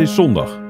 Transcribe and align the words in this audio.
Het 0.00 0.08
is 0.08 0.14
zondag, 0.14 0.60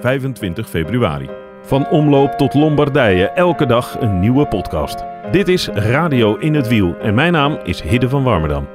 25 0.00 0.68
februari. 0.68 1.28
Van 1.62 1.88
omloop 1.88 2.30
tot 2.30 2.54
Lombardije, 2.54 3.28
elke 3.28 3.66
dag 3.66 4.00
een 4.00 4.20
nieuwe 4.20 4.46
podcast. 4.46 5.04
Dit 5.30 5.48
is 5.48 5.68
Radio 5.68 6.36
in 6.36 6.54
het 6.54 6.68
Wiel 6.68 6.96
en 6.98 7.14
mijn 7.14 7.32
naam 7.32 7.58
is 7.64 7.80
Hidde 7.80 8.08
van 8.08 8.22
Warmerdam. 8.22 8.68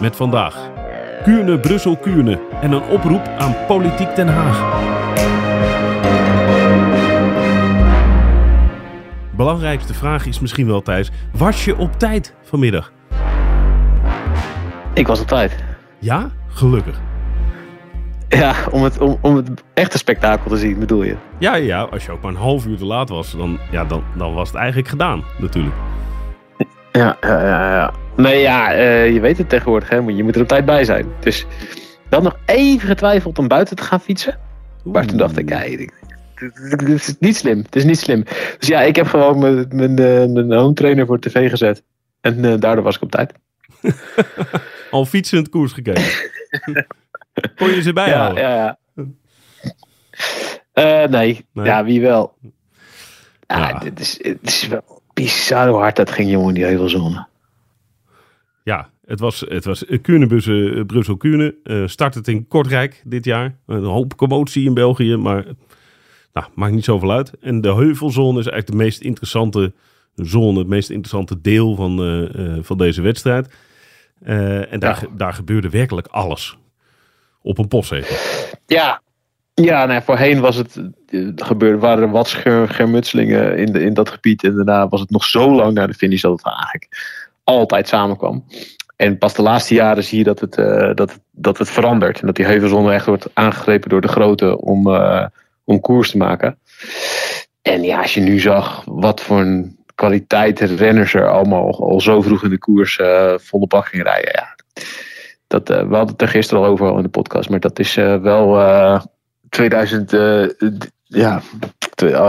Met 0.00 0.16
vandaag 0.16 0.70
Kuurne, 1.22 1.58
Brussel, 1.58 1.96
Kuurne 1.96 2.40
en 2.60 2.72
een 2.72 2.82
oproep 2.82 3.30
aan 3.38 3.54
Politiek 3.66 4.16
Den 4.16 4.28
Haag. 4.28 4.82
Belangrijkste 9.36 9.94
vraag 9.94 10.26
is 10.26 10.40
misschien 10.40 10.66
wel, 10.66 10.82
Thijs, 10.82 11.10
was 11.32 11.64
je 11.64 11.76
op 11.76 11.98
tijd 11.98 12.34
vanmiddag? 12.42 12.92
Ik 14.94 15.06
was 15.06 15.20
op 15.20 15.26
tijd. 15.26 15.56
Ja? 15.98 16.30
Gelukkig. 16.48 17.00
Ja, 18.28 18.54
om 18.70 18.82
het, 18.82 18.98
om, 18.98 19.18
om 19.20 19.36
het 19.36 19.50
echte 19.74 19.98
spektakel 19.98 20.50
te 20.50 20.56
zien, 20.56 20.78
bedoel 20.78 21.02
je? 21.02 21.16
Ja, 21.38 21.54
ja, 21.54 21.82
als 21.82 22.04
je 22.04 22.12
ook 22.12 22.22
maar 22.22 22.30
een 22.30 22.36
half 22.36 22.66
uur 22.66 22.76
te 22.76 22.84
laat 22.84 23.08
was, 23.08 23.32
dan, 23.36 23.58
ja, 23.70 23.84
dan, 23.84 24.04
dan 24.16 24.34
was 24.34 24.48
het 24.48 24.56
eigenlijk 24.56 24.88
gedaan, 24.88 25.24
natuurlijk. 25.38 25.74
Ja, 26.92 27.16
ja, 27.20 27.40
ja. 27.40 27.74
ja. 27.74 27.92
Nee, 28.16 28.40
ja, 28.40 28.72
eh, 28.72 29.12
je 29.12 29.20
weet 29.20 29.38
het 29.38 29.48
tegenwoordig, 29.48 29.88
hè. 29.88 29.96
Je 29.96 30.24
moet 30.24 30.34
er 30.34 30.42
op 30.42 30.48
tijd 30.48 30.64
bij 30.64 30.84
zijn. 30.84 31.06
Dus 31.20 31.46
dan 32.08 32.22
nog 32.22 32.36
even 32.44 32.88
getwijfeld 32.88 33.38
om 33.38 33.48
buiten 33.48 33.76
te 33.76 33.82
gaan 33.82 34.00
fietsen. 34.00 34.38
Maar 34.84 35.06
toen 35.06 35.18
dacht 35.18 35.38
ik, 35.38 35.48
het 36.34 36.88
is 36.88 37.16
niet 37.18 37.36
slim. 37.36 37.58
Het 37.58 37.76
is 37.76 37.84
niet 37.84 37.98
slim. 37.98 38.24
Dus 38.58 38.68
ja, 38.68 38.82
ik 38.82 38.96
heb 38.96 39.06
gewoon 39.06 39.38
mijn, 39.38 39.66
mijn, 39.68 39.98
eh, 39.98 40.26
mijn 40.26 40.52
home 40.52 40.74
trainer 40.74 41.06
voor 41.06 41.18
tv 41.18 41.50
gezet. 41.50 41.82
En 42.20 42.44
uh, 42.44 42.54
daardoor 42.58 42.84
was 42.84 42.96
ik 42.96 43.02
op 43.02 43.10
tijd. 43.10 43.32
Al 44.94 45.04
fietsend 45.04 45.48
koers 45.48 45.72
gekeken. 45.72 46.30
Kon 47.56 47.70
je 47.70 47.82
ze 47.82 47.92
bijhouden? 47.92 48.42
Ja, 48.42 48.54
ja, 48.54 48.78
ja. 48.94 49.02
Uh, 51.04 51.08
nee. 51.10 51.46
nee. 51.52 51.66
ja, 51.66 51.84
wie 51.84 52.00
wel. 52.00 52.34
Ja, 53.46 53.68
ja. 53.68 53.78
Dit 53.78 54.00
is, 54.00 54.18
het 54.22 54.38
is 54.42 54.66
wel 54.66 55.02
bizar 55.12 55.68
hoe 55.68 55.78
hard 55.78 55.96
dat 55.96 56.10
ging, 56.10 56.30
jongen, 56.30 56.54
die 56.54 56.64
heuvelzone. 56.64 57.26
Ja, 58.64 58.88
het 59.06 59.20
was, 59.20 59.44
het 59.48 59.64
was 59.64 59.84
Kuurne-bussen, 60.02 60.86
Brussel-Kuurne. 60.86 61.54
Uh, 61.64 61.86
start 61.86 62.14
het 62.14 62.28
in 62.28 62.48
Kortrijk 62.48 63.02
dit 63.04 63.24
jaar. 63.24 63.56
Een 63.66 63.84
hoop 63.84 64.16
commotie 64.16 64.64
in 64.64 64.74
België, 64.74 65.16
maar 65.16 65.44
nou, 66.32 66.46
maakt 66.54 66.74
niet 66.74 66.84
zoveel 66.84 67.12
uit. 67.12 67.32
En 67.40 67.60
de 67.60 67.74
heuvelzone 67.74 68.38
is 68.38 68.46
eigenlijk 68.46 68.66
de 68.66 68.84
meest 68.84 69.00
interessante 69.00 69.72
zone, 70.14 70.58
het 70.58 70.68
meest 70.68 70.90
interessante 70.90 71.40
deel 71.40 71.74
van, 71.74 72.20
uh, 72.20 72.58
van 72.60 72.78
deze 72.78 73.02
wedstrijd. 73.02 73.48
Uh, 74.22 74.72
en 74.72 74.80
daar, 74.80 74.98
ja. 75.00 75.08
daar 75.16 75.32
gebeurde 75.32 75.68
werkelijk 75.68 76.06
alles. 76.06 76.58
Op 77.42 77.58
een 77.58 77.68
postzegel. 77.68 78.16
Ja, 78.66 79.02
ja 79.54 79.86
nee, 79.86 80.00
voorheen 80.00 80.40
was 80.40 80.56
het, 80.56 80.80
gebeurde, 81.36 81.78
waren 81.78 82.02
er 82.02 82.10
wat 82.10 82.28
scher, 82.28 82.68
schermutselingen 82.68 83.56
in, 83.56 83.72
de, 83.72 83.80
in 83.80 83.94
dat 83.94 84.08
gebied. 84.08 84.44
En 84.44 84.54
daarna 84.54 84.88
was 84.88 85.00
het 85.00 85.10
nog 85.10 85.24
zo 85.24 85.54
lang 85.54 85.74
naar 85.74 85.86
de 85.86 85.94
finish 85.94 86.20
dat 86.20 86.32
het 86.32 86.46
eigenlijk 86.46 86.88
altijd 87.44 87.88
samenkwam. 87.88 88.44
En 88.96 89.18
pas 89.18 89.34
de 89.34 89.42
laatste 89.42 89.74
jaren 89.74 90.04
zie 90.04 90.18
je 90.18 90.24
dat 90.24 90.40
het, 90.40 90.58
uh, 90.58 90.94
dat, 90.94 91.10
het, 91.10 91.20
dat 91.30 91.58
het 91.58 91.70
verandert. 91.70 92.20
En 92.20 92.26
dat 92.26 92.36
die 92.36 92.44
heuvelzone 92.44 92.92
echt 92.92 93.06
wordt 93.06 93.28
aangegrepen 93.32 93.88
door 93.88 94.00
de 94.00 94.08
grote 94.08 94.60
om, 94.60 94.88
uh, 94.88 95.26
om 95.64 95.80
koers 95.80 96.10
te 96.10 96.16
maken. 96.16 96.58
En 97.62 97.82
ja, 97.82 98.00
als 98.00 98.14
je 98.14 98.20
nu 98.20 98.40
zag 98.40 98.82
wat 98.84 99.20
voor 99.20 99.40
een 99.40 99.73
kwaliteit 99.94 100.60
renners 100.60 101.14
er 101.14 101.30
allemaal 101.30 101.80
al 101.80 102.00
zo 102.00 102.22
vroeg 102.22 102.42
in 102.42 102.50
de 102.50 102.58
koers 102.58 102.98
uh, 102.98 103.34
volle 103.36 103.66
bak 103.66 103.86
ging 103.86 104.02
rijden. 104.02 104.32
Ja. 104.32 104.54
Dat, 105.46 105.70
uh, 105.70 105.76
we 105.76 105.94
hadden 105.94 106.12
het 106.12 106.22
er 106.22 106.28
gisteren 106.28 106.62
al 106.62 106.68
over 106.68 106.96
in 106.96 107.02
de 107.02 107.08
podcast, 107.08 107.48
maar 107.48 107.60
dat 107.60 107.78
is 107.78 107.96
uh, 107.96 108.16
wel 108.16 109.00
2000, 109.48 110.10
ja, 111.04 111.42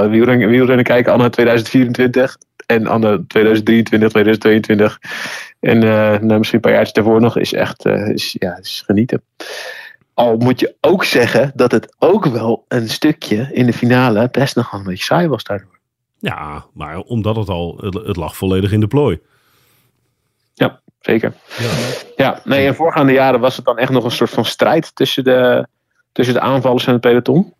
wielrennen, 0.09 0.49
wielrennen 0.49 0.85
kijken 0.85 1.13
anno 1.13 1.29
2024 1.29 2.37
en 2.65 2.87
anno 2.87 3.25
2023, 3.27 4.09
2022 4.09 4.99
en 5.59 5.79
nou, 5.79 6.37
misschien 6.37 6.59
een 6.63 6.69
paar 6.69 6.71
jaar 6.71 6.91
daarvoor 6.91 7.21
nog 7.21 7.37
is 7.37 7.53
echt 7.53 7.85
is, 7.85 8.35
ja, 8.39 8.57
is 8.57 8.83
genieten. 8.85 9.21
Al 10.13 10.37
moet 10.37 10.59
je 10.59 10.75
ook 10.81 11.03
zeggen 11.03 11.51
dat 11.55 11.71
het 11.71 11.95
ook 11.99 12.25
wel 12.25 12.65
een 12.67 12.89
stukje 12.89 13.49
in 13.51 13.65
de 13.65 13.73
finale 13.73 14.29
best 14.31 14.55
nog 14.55 14.73
een 14.73 14.83
beetje 14.83 15.03
saai 15.03 15.27
was 15.27 15.43
daardoor. 15.43 15.74
Ja, 16.25 16.65
maar 16.73 16.99
omdat 16.99 17.35
het 17.35 17.49
al, 17.49 17.77
het 18.05 18.15
lag 18.15 18.37
volledig 18.37 18.71
in 18.71 18.79
de 18.79 18.87
plooi. 18.87 19.19
Ja, 20.53 20.81
zeker. 20.99 21.33
Ja, 21.57 21.69
ja 22.15 22.41
nee, 22.43 22.65
in 22.65 22.73
voorgaande 22.73 23.13
jaren 23.13 23.39
was 23.39 23.55
het 23.55 23.65
dan 23.65 23.77
echt 23.77 23.91
nog 23.91 24.03
een 24.03 24.11
soort 24.11 24.29
van 24.29 24.45
strijd 24.45 24.95
tussen 24.95 25.23
de, 25.23 25.67
tussen 26.11 26.33
de 26.33 26.39
aanvallers 26.39 26.87
en 26.87 26.91
het 26.91 27.01
peloton. 27.01 27.53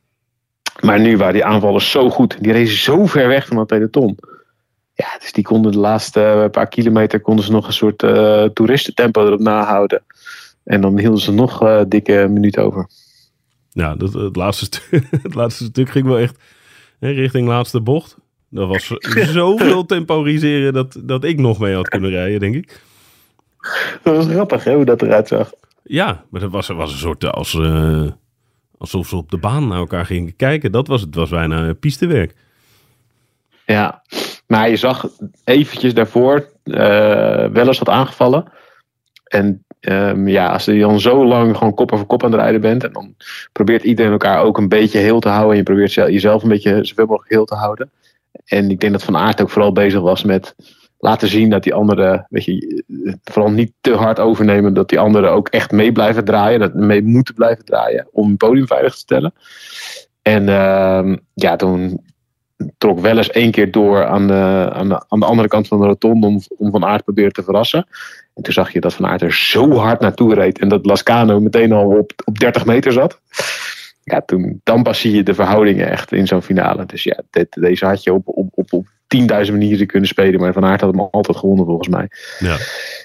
Maar 0.80 1.00
nu 1.00 1.18
waren 1.18 1.34
die 1.34 1.46
aanvallers 1.46 1.92
zo 1.92 2.10
goed, 2.10 2.38
die 2.44 2.52
rezen 2.52 2.78
zo 2.78 3.06
ver 3.06 3.28
weg 3.28 3.48
van 3.48 3.58
het 3.58 3.68
peloton. 3.68 4.18
Ja, 4.94 5.18
dus 5.20 5.32
die 5.32 5.44
konden 5.44 5.72
de 5.72 5.78
laatste 5.78 6.48
paar 6.52 6.68
kilometer 6.68 7.22
konden 7.22 7.46
ze 7.46 7.52
nog 7.52 7.68
een 7.68 7.74
soort 7.74 8.04
uh, 8.04 8.44
toeristentempo 8.44 9.26
erop 9.26 9.40
nahouden. 9.40 10.04
En 10.64 10.82
dan 10.82 11.00
hielden 11.00 11.22
ze 11.22 11.32
nog 11.32 11.64
uh, 11.64 11.82
dikke 11.88 12.28
minuut 12.30 12.58
over. 12.58 12.90
Ja, 13.72 13.96
dat, 13.96 14.14
het, 14.14 14.36
laatste 14.36 14.80
het 15.22 15.36
laatste 15.36 15.64
stuk 15.64 15.90
ging 15.90 16.06
wel 16.06 16.20
echt 16.20 16.40
hè, 17.00 17.10
richting 17.10 17.48
laatste 17.48 17.82
bocht. 17.82 18.24
Dat 18.56 18.68
was 18.68 18.94
zoveel 19.42 19.86
temporiseren 19.86 20.74
dat, 20.74 21.02
dat 21.04 21.24
ik 21.24 21.40
nog 21.40 21.60
mee 21.60 21.76
had 21.76 21.90
kunnen 21.90 22.10
rijden, 22.10 22.40
denk 22.40 22.56
ik. 22.56 22.82
Dat 24.04 24.16
was 24.16 24.26
grappig, 24.26 24.64
hè, 24.64 24.76
hoe 24.76 24.86
dat 24.86 25.02
eruit 25.02 25.28
zag. 25.28 25.52
Ja, 25.84 26.24
maar 26.30 26.42
dat 26.42 26.52
was, 26.52 26.68
was 26.68 26.92
een 26.92 26.98
soort 26.98 27.26
als, 27.26 27.54
uh, 27.54 28.12
alsof 28.78 29.08
ze 29.08 29.16
op 29.16 29.32
de 29.32 29.38
baan 29.38 29.68
naar 29.68 29.78
elkaar 29.78 30.06
gingen 30.06 30.36
kijken. 30.36 30.72
Dat 30.72 30.88
was 30.88 31.02
het 31.02 31.16
was 31.16 31.30
bijna 31.30 31.74
pistewerk. 31.74 32.34
Ja, 33.66 34.02
maar 34.48 34.70
je 34.70 34.76
zag 34.76 35.08
eventjes 35.44 35.94
daarvoor 35.94 36.50
uh, 36.64 36.76
wel 37.46 37.68
eens 37.68 37.80
wat 37.80 37.90
aangevallen. 37.90 38.46
En 39.24 39.66
um, 39.80 40.28
ja, 40.28 40.48
als 40.48 40.66
je 40.66 40.80
dan 40.80 41.00
zo 41.00 41.26
lang 41.26 41.58
gewoon 41.58 41.74
kop 41.74 41.92
over 41.92 42.06
kop 42.06 42.24
aan 42.24 42.32
het 42.32 42.42
rijden 42.42 42.62
bent. 42.62 42.84
En 42.84 42.94
dan 42.94 43.16
probeert 43.52 43.84
iedereen 43.84 44.12
elkaar 44.12 44.42
ook 44.42 44.58
een 44.58 44.70
beetje 44.70 45.00
heel 45.00 45.20
te 45.20 45.30
houden. 45.30 45.52
En 45.52 45.58
je 45.58 45.64
probeert 45.64 45.94
jezelf 45.94 46.44
een 46.44 46.50
beetje 46.50 46.86
zoveel 46.86 47.06
mogelijk 47.06 47.32
heel 47.32 47.46
te 47.46 47.56
houden. 47.56 47.92
En 48.46 48.70
ik 48.70 48.80
denk 48.80 48.94
dat 48.94 49.04
Van 49.04 49.18
Aert 49.18 49.42
ook 49.42 49.50
vooral 49.50 49.72
bezig 49.72 50.02
was 50.02 50.24
met 50.24 50.56
laten 50.98 51.28
zien 51.28 51.50
dat 51.50 51.64
die 51.64 51.74
anderen, 51.74 52.26
weet 52.30 52.46
je, 52.46 52.84
vooral 53.24 53.52
niet 53.52 53.72
te 53.82 53.94
hard 53.94 54.20
overnemen, 54.20 54.74
dat 54.74 54.90
die 54.90 55.00
anderen 55.00 55.32
ook 55.32 55.48
echt 55.48 55.72
mee 55.72 55.92
blijven 55.92 56.26
draaien, 56.26 56.60
dat 56.60 56.74
mee 56.74 57.04
moeten 57.04 57.34
blijven 57.34 57.66
draaien 57.66 58.08
om 58.12 58.30
een 58.30 58.38
podium 58.38 58.68
veilig 58.68 58.94
te 58.94 59.00
stellen. 59.00 59.34
En 60.22 60.48
uh, 60.48 61.16
ja, 61.34 61.56
toen 61.56 62.04
trok 62.78 63.00
wel 63.00 63.18
eens 63.18 63.30
één 63.30 63.52
keer 63.52 63.72
door 63.72 64.06
aan 64.06 64.28
de, 64.28 64.70
aan 64.74 64.90
de, 64.90 65.06
aan 65.08 65.20
de 65.20 65.26
andere 65.26 65.48
kant 65.48 65.68
van 65.68 65.80
de 65.80 65.86
rotonde 65.86 66.28
om, 66.28 66.42
om 66.58 66.72
Van 66.72 66.86
Aert 66.86 67.04
proberen 67.04 67.32
te 67.32 67.44
verrassen. 67.44 67.88
En 68.34 68.44
toen 68.44 68.54
zag 68.54 68.74
je 68.74 68.80
dat 68.80 68.94
Van 68.94 69.08
Aert 69.08 69.22
er 69.22 69.34
zo 69.34 69.72
hard 69.72 70.00
naartoe 70.00 70.34
reed 70.34 70.60
en 70.60 70.68
dat 70.68 70.86
Lascano 70.86 71.40
meteen 71.40 71.72
al 71.72 71.98
op, 71.98 72.12
op 72.26 72.40
30 72.40 72.66
meter 72.66 72.92
zat 72.92 73.20
ja, 74.06 74.22
toen, 74.22 74.62
dan 74.64 74.84
pas 74.84 75.00
zie 75.00 75.16
je 75.16 75.24
de 75.24 75.34
verhoudingen 75.34 75.90
echt 75.90 76.12
in 76.12 76.28
zo'n 76.28 76.42
finale. 76.42 76.86
Dus 76.86 77.04
ja, 77.04 77.22
dit, 77.30 77.48
deze 77.54 77.86
had 77.86 78.04
je 78.04 78.14
op, 78.14 78.28
op, 78.28 78.50
op, 78.52 78.74
op 78.74 78.88
10.000 79.46 79.52
manieren 79.52 79.88
kunnen 79.88 80.10
spelen. 80.10 80.40
Maar 80.40 80.54
Van 80.54 80.66
Aert 80.66 80.82
had 80.82 80.92
hem 80.92 81.08
altijd 81.12 81.38
gewonnen 81.38 81.66
volgens 81.66 81.88
mij. 81.88 82.10
Ja, 82.40 82.58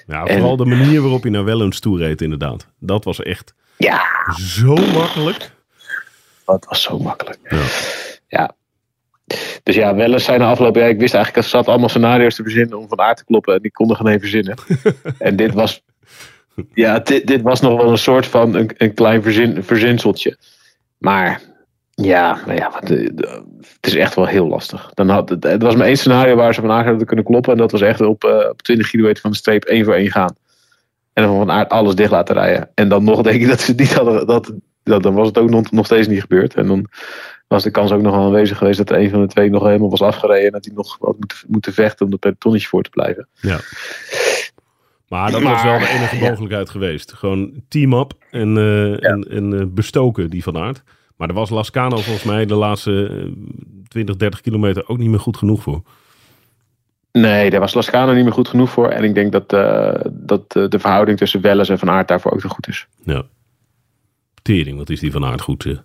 ja 0.07 0.25
vooral 0.25 0.51
en, 0.51 0.57
de 0.57 0.65
manier 0.65 1.01
waarop 1.01 1.21
hij 1.21 1.31
naar 1.31 1.43
Wellens 1.43 1.79
toe 1.79 1.97
reed 1.97 2.21
inderdaad. 2.21 2.67
Dat 2.79 3.03
was 3.03 3.21
echt 3.21 3.53
ja. 3.77 4.01
zo 4.37 4.75
makkelijk. 4.75 5.51
Dat 6.45 6.65
was 6.69 6.81
zo 6.81 6.99
makkelijk. 6.99 7.39
Ja. 7.49 7.63
ja. 8.27 8.55
Dus 9.63 9.75
ja, 9.75 9.95
Wellens 9.95 10.23
zijn 10.23 10.39
de 10.39 10.45
afgelopen 10.45 10.81
jaar... 10.81 10.89
Ik 10.89 10.99
wist 10.99 11.13
eigenlijk, 11.13 11.45
er 11.45 11.51
zat 11.51 11.67
allemaal 11.67 11.89
scenario's 11.89 12.35
te 12.35 12.43
verzinnen 12.43 12.77
om 12.77 12.87
Van 12.87 12.99
Aert 12.99 13.17
te 13.17 13.25
kloppen. 13.25 13.53
En 13.53 13.61
die 13.61 13.71
konden 13.71 13.95
geen 13.95 14.07
even 14.07 14.19
verzinnen. 14.19 14.55
en 15.17 15.35
dit 15.35 15.53
was... 15.53 15.81
Ja, 16.73 16.99
dit, 16.99 17.27
dit 17.27 17.41
was 17.41 17.61
nog 17.61 17.81
wel 17.81 17.91
een 17.91 17.97
soort 17.97 18.25
van 18.25 18.55
een, 18.55 18.71
een 18.77 18.93
klein 18.93 19.23
verzin, 19.23 19.63
verzinseltje. 19.63 20.37
Maar 21.01 21.41
Ja, 21.95 22.39
maar 22.45 22.55
ja, 22.55 22.79
de- 22.83 23.11
het 23.81 23.87
is 23.87 23.95
echt 23.95 24.15
wel 24.15 24.25
heel 24.25 24.47
lastig. 24.47 24.89
Dan 24.93 25.09
had, 25.09 25.29
het, 25.29 25.61
was 25.61 25.75
maar 25.75 25.87
één 25.87 25.97
scenario 25.97 26.35
waar 26.35 26.53
ze 26.53 26.61
van 26.61 26.71
Aert 26.71 26.85
hadden 26.87 27.07
kunnen 27.07 27.25
kloppen. 27.25 27.51
En 27.51 27.57
dat 27.57 27.71
was 27.71 27.81
echt 27.81 28.01
op, 28.01 28.23
eh, 28.23 28.49
op 28.49 28.61
20 28.61 28.89
kilometer 28.89 29.21
van 29.21 29.31
de 29.31 29.37
streep 29.37 29.63
één 29.63 29.85
voor 29.85 29.93
één 29.93 30.11
gaan. 30.11 30.35
En 31.13 31.23
dan 31.23 31.37
van 31.37 31.51
Aert 31.51 31.69
alles 31.69 31.95
dicht 31.95 32.11
laten 32.11 32.35
rijden. 32.35 32.69
En 32.73 32.89
dan 32.89 33.03
nog 33.03 33.21
denk 33.21 33.41
ik 33.41 33.47
dat 33.47 33.59
ze 33.61 33.73
niet 33.73 33.93
hadden. 33.93 34.27
Dat, 34.27 34.53
dat, 34.83 35.03
dan 35.03 35.13
was 35.13 35.27
het 35.27 35.37
ook 35.37 35.49
nog, 35.49 35.71
nog 35.71 35.85
steeds 35.85 36.07
niet 36.07 36.21
gebeurd. 36.21 36.53
En 36.53 36.67
dan 36.67 36.85
was 37.47 37.63
de 37.63 37.71
kans 37.71 37.91
ook 37.91 38.01
nog 38.01 38.15
aanwezig 38.15 38.57
geweest 38.57 38.77
dat 38.77 38.91
een 38.91 39.09
van 39.09 39.21
de 39.21 39.27
twee 39.27 39.49
nog 39.49 39.63
helemaal 39.63 39.89
was 39.89 40.01
afgereden. 40.01 40.45
En 40.45 40.51
dat 40.51 40.65
hij 40.65 40.73
nog 40.73 40.97
had 40.99 41.17
moeten, 41.17 41.37
moeten 41.47 41.73
vechten 41.73 42.05
om 42.05 42.11
er 42.11 42.17
pelotonnetje 42.17 42.67
voor 42.67 42.83
te 42.83 42.89
blijven. 42.89 43.27
Ja. 43.33 43.59
Maar 45.11 45.31
dat 45.31 45.41
was 45.41 45.63
wel 45.63 45.79
de 45.79 45.87
enige 45.89 46.15
ja. 46.17 46.29
mogelijkheid 46.29 46.69
geweest. 46.69 47.13
Gewoon 47.13 47.63
team-up 47.67 48.13
en, 48.29 48.57
eh, 48.57 49.09
en, 49.09 49.27
en 49.29 49.59
eh, 49.59 49.65
bestoken 49.67 50.29
die 50.29 50.43
van 50.43 50.57
aard. 50.57 50.83
Maar 51.17 51.27
daar 51.27 51.35
was 51.37 51.49
Lascano 51.49 51.97
volgens 51.97 52.23
mij 52.23 52.45
de 52.45 52.55
laatste 52.55 53.07
eh, 53.11 53.31
20, 53.87 54.15
30 54.15 54.41
kilometer 54.41 54.87
ook 54.87 54.97
niet 54.97 55.09
meer 55.09 55.19
goed 55.19 55.37
genoeg 55.37 55.61
voor. 55.61 55.81
Nee, 57.11 57.49
daar 57.49 57.59
was 57.59 57.73
Lascano 57.73 58.13
niet 58.13 58.23
meer 58.23 58.33
goed 58.33 58.47
genoeg 58.47 58.69
voor. 58.69 58.87
En 58.87 59.03
ik 59.03 59.13
denk 59.13 59.31
dat, 59.31 59.53
eh, 59.53 59.93
dat 60.11 60.55
eh, 60.55 60.67
de 60.67 60.79
verhouding 60.79 61.17
tussen 61.17 61.41
Welles 61.41 61.69
en 61.69 61.79
Van 61.79 61.89
Aert 61.89 62.07
daarvoor 62.07 62.31
ook 62.31 62.39
te 62.41 62.49
goed 62.49 62.67
is. 62.67 62.87
Ja. 63.03 63.23
Tering, 64.41 64.77
wat 64.77 64.89
is 64.89 64.99
die 64.99 65.11
van 65.11 65.25
aard 65.25 65.41
goed. 65.41 65.65
eh. 65.65 65.77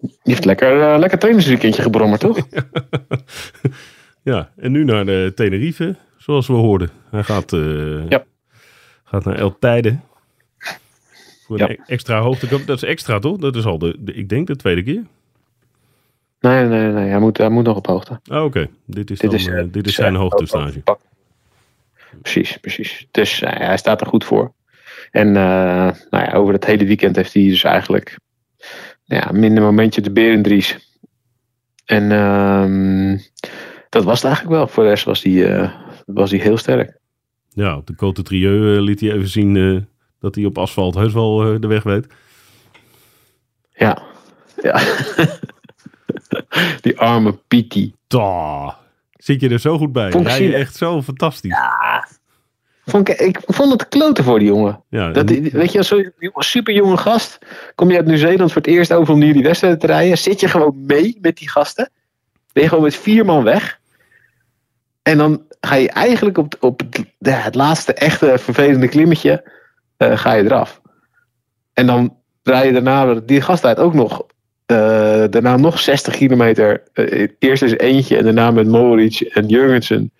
Die 0.00 0.12
heeft 0.22 0.44
lekker, 0.44 0.92
eh, 0.92 0.98
lekker 0.98 1.18
trainingsweekendje 1.18 1.82
gebrommerd, 1.82 2.20
toch? 2.20 2.38
Ja, 4.22 4.50
en 4.56 4.72
nu 4.72 4.84
naar 4.84 5.04
de 5.04 5.32
Tenerife, 5.34 5.96
zoals 6.24 6.46
we 6.46 6.52
hoorden. 6.52 6.90
Hij 7.10 7.22
gaat, 7.22 7.52
eh, 7.52 8.08
Ja. 8.08 8.24
gaat 9.04 9.24
naar 9.24 9.34
El 9.38 9.58
Tijde. 9.58 9.98
Voor 11.46 11.58
Ja. 11.58 11.64
een 11.68 11.70
e- 11.70 11.82
extra 11.86 12.20
hoogtekamp. 12.20 12.66
Dat 12.66 12.76
is 12.76 12.88
extra, 12.88 13.18
toch? 13.18 13.36
Dat 13.36 13.56
is 13.56 13.64
al 13.64 13.78
de, 13.78 13.96
de- 13.98 14.12
ik 14.14 14.28
denk 14.28 14.46
de 14.46 14.56
tweede 14.56 14.82
keer. 14.82 15.02
Nee, 16.40 16.64
nee, 16.64 16.90
nee. 16.92 17.08
Hij 17.08 17.18
moet, 17.18 17.38
hij 17.38 17.48
moet 17.48 17.64
nog 17.64 17.76
op 17.76 17.86
hoogte. 17.86 18.20
Ah, 18.26 18.44
oké. 18.44 18.68
Dit 18.86 19.10
is, 19.10 19.18
Dit 19.18 19.30
dan, 19.30 19.38
is, 19.38 19.46
eh, 19.46 19.58
eh, 19.58 19.66
dit 19.70 19.86
is 19.86 19.92
eh, 19.98 20.02
zijn 20.04 20.14
hoogtestage. 20.14 20.82
Precies, 22.22 22.56
precies. 22.56 23.06
Dus 23.10 23.40
hij 23.40 23.76
staat 23.76 24.00
er 24.00 24.06
goed 24.06 24.24
voor. 24.24 24.52
En 25.10 25.32
nou 25.32 25.94
ja, 26.10 26.32
over 26.32 26.52
het 26.54 26.64
hele 26.66 26.84
weekend 26.84 27.16
heeft 27.16 27.32
hij 27.34 27.42
dus 27.42 27.64
eigenlijk 27.64 28.18
ja, 29.04 29.30
minder 29.32 29.62
momentje 29.62 30.00
de 30.00 30.12
Berendries. 30.12 30.98
En 31.84 32.12
ehm, 32.12 33.18
dat 33.88 34.04
was 34.04 34.16
het 34.16 34.24
eigenlijk 34.24 34.56
wel. 34.56 34.66
Voor 34.68 34.82
de 34.82 34.88
rest 34.88 35.04
was 35.04 35.22
hij, 35.22 35.56
eh, 35.56 35.72
was 36.04 36.30
hij 36.30 36.40
heel 36.40 36.56
sterk. 36.56 36.98
Ja, 37.48 37.76
op 37.76 37.86
de 37.86 37.92
Côte 37.92 38.12
de 38.12 38.22
Trieux 38.22 38.76
eh, 38.76 38.82
liet 38.82 39.00
hij 39.00 39.12
even 39.12 39.28
zien 39.28 39.56
eh, 39.56 39.80
dat 40.20 40.34
hij 40.34 40.44
op 40.44 40.58
asfalt 40.58 40.94
heus 40.94 41.12
wel 41.12 41.52
eh, 41.52 41.60
de 41.60 41.66
weg 41.66 41.82
weet. 41.82 42.06
Ja. 43.74 44.02
ja. 44.62 44.80
Die 46.80 46.98
arme 46.98 47.38
Pietie. 47.48 47.94
Zit 49.12 49.40
je 49.40 49.48
er 49.48 49.58
zo 49.60 49.78
goed 49.78 49.92
bij? 49.92 50.10
Vond 50.10 50.32
je 50.32 50.54
echt 50.54 50.76
zo 50.76 51.02
fantastisch. 51.02 51.56
Vond 52.86 53.08
ik, 53.08 53.18
ik 53.20 53.40
vond 53.46 53.72
het 53.72 53.88
kloten 53.88 54.24
voor 54.24 54.38
die 54.38 54.48
jongen. 54.48 54.82
Ja, 54.88 55.10
Dat, 55.10 55.30
en- 55.30 55.42
weet 55.50 55.72
je, 55.72 55.82
zo'n 55.82 56.12
super 56.34 56.74
jonge 56.74 56.96
gast. 56.96 57.38
Kom 57.74 57.90
je 57.90 57.96
uit 57.96 58.06
Nieuw-Zeeland 58.06 58.52
voor 58.52 58.62
het 58.62 58.70
eerst 58.70 58.92
over 58.92 59.14
om 59.14 59.22
hier 59.22 59.32
die 59.32 59.42
wedstrijden 59.42 59.78
te 59.80 59.86
rijden. 59.86 60.18
Zit 60.18 60.40
je 60.40 60.48
gewoon 60.48 60.84
mee 60.86 61.18
met 61.20 61.36
die 61.36 61.50
gasten. 61.50 61.90
Ben 62.52 62.62
je 62.62 62.68
gewoon 62.68 62.84
met 62.84 62.96
vier 62.96 63.24
man 63.24 63.44
weg. 63.44 63.80
En 65.02 65.18
dan 65.18 65.42
ga 65.66 65.74
je 65.74 65.88
eigenlijk 65.90 66.38
op, 66.38 66.54
op 66.60 66.82
het, 67.18 67.54
laatste 67.54 67.94
echte 67.94 68.38
vervelende 68.38 68.88
klimmetje. 68.88 69.52
eh, 69.96 70.18
ga 70.18 70.32
je 70.32 70.44
eraf. 70.44 70.80
En 71.72 71.86
dan 71.86 72.16
rij 72.42 72.66
je 72.66 72.72
daarna, 72.72 73.14
die 73.14 73.40
gast 73.40 73.62
rijdt 73.64 73.80
ook 73.80 73.94
nog. 73.94 74.26
eh, 74.66 75.24
daarna 75.30 75.56
nog 75.56 75.80
60 75.80 76.16
kilometer. 76.16 76.82
eh, 76.92 77.28
eerst 77.38 77.62
is 77.62 77.76
eentje 77.76 78.16
en 78.16 78.24
daarna 78.24 78.50
met 78.50 78.66
Moritz 78.68 79.20
en 79.22 79.46
Jurgensen 79.46 80.12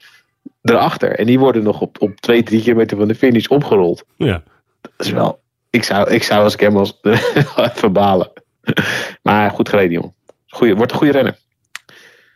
erachter. 0.63 1.19
En 1.19 1.27
die 1.27 1.39
worden 1.39 1.63
nog 1.63 1.81
op, 1.81 2.03
op 2.03 2.21
2, 2.21 2.43
3 2.43 2.63
kilometer 2.63 2.97
van 2.97 3.09
de 3.09 3.15
finish 3.15 3.47
opgerold. 3.47 4.05
ja. 4.17 4.43
Dat 4.81 5.07
is 5.07 5.11
wel. 5.13 5.41
Ik 5.71 5.85
zou, 5.85 6.11
ik 6.11 6.23
zou 6.23 6.43
als 6.43 6.55
ik 6.55 6.61
hem 6.61 6.73
was 6.73 7.01
even 7.75 7.93
balen. 7.93 8.31
Maar 9.23 9.51
goed 9.51 9.69
gereden, 9.69 9.93
jongen. 9.93 10.15
Goeie, 10.47 10.75
wordt 10.75 10.93
een 10.93 10.99
goede 10.99 11.13
renner. 11.13 11.39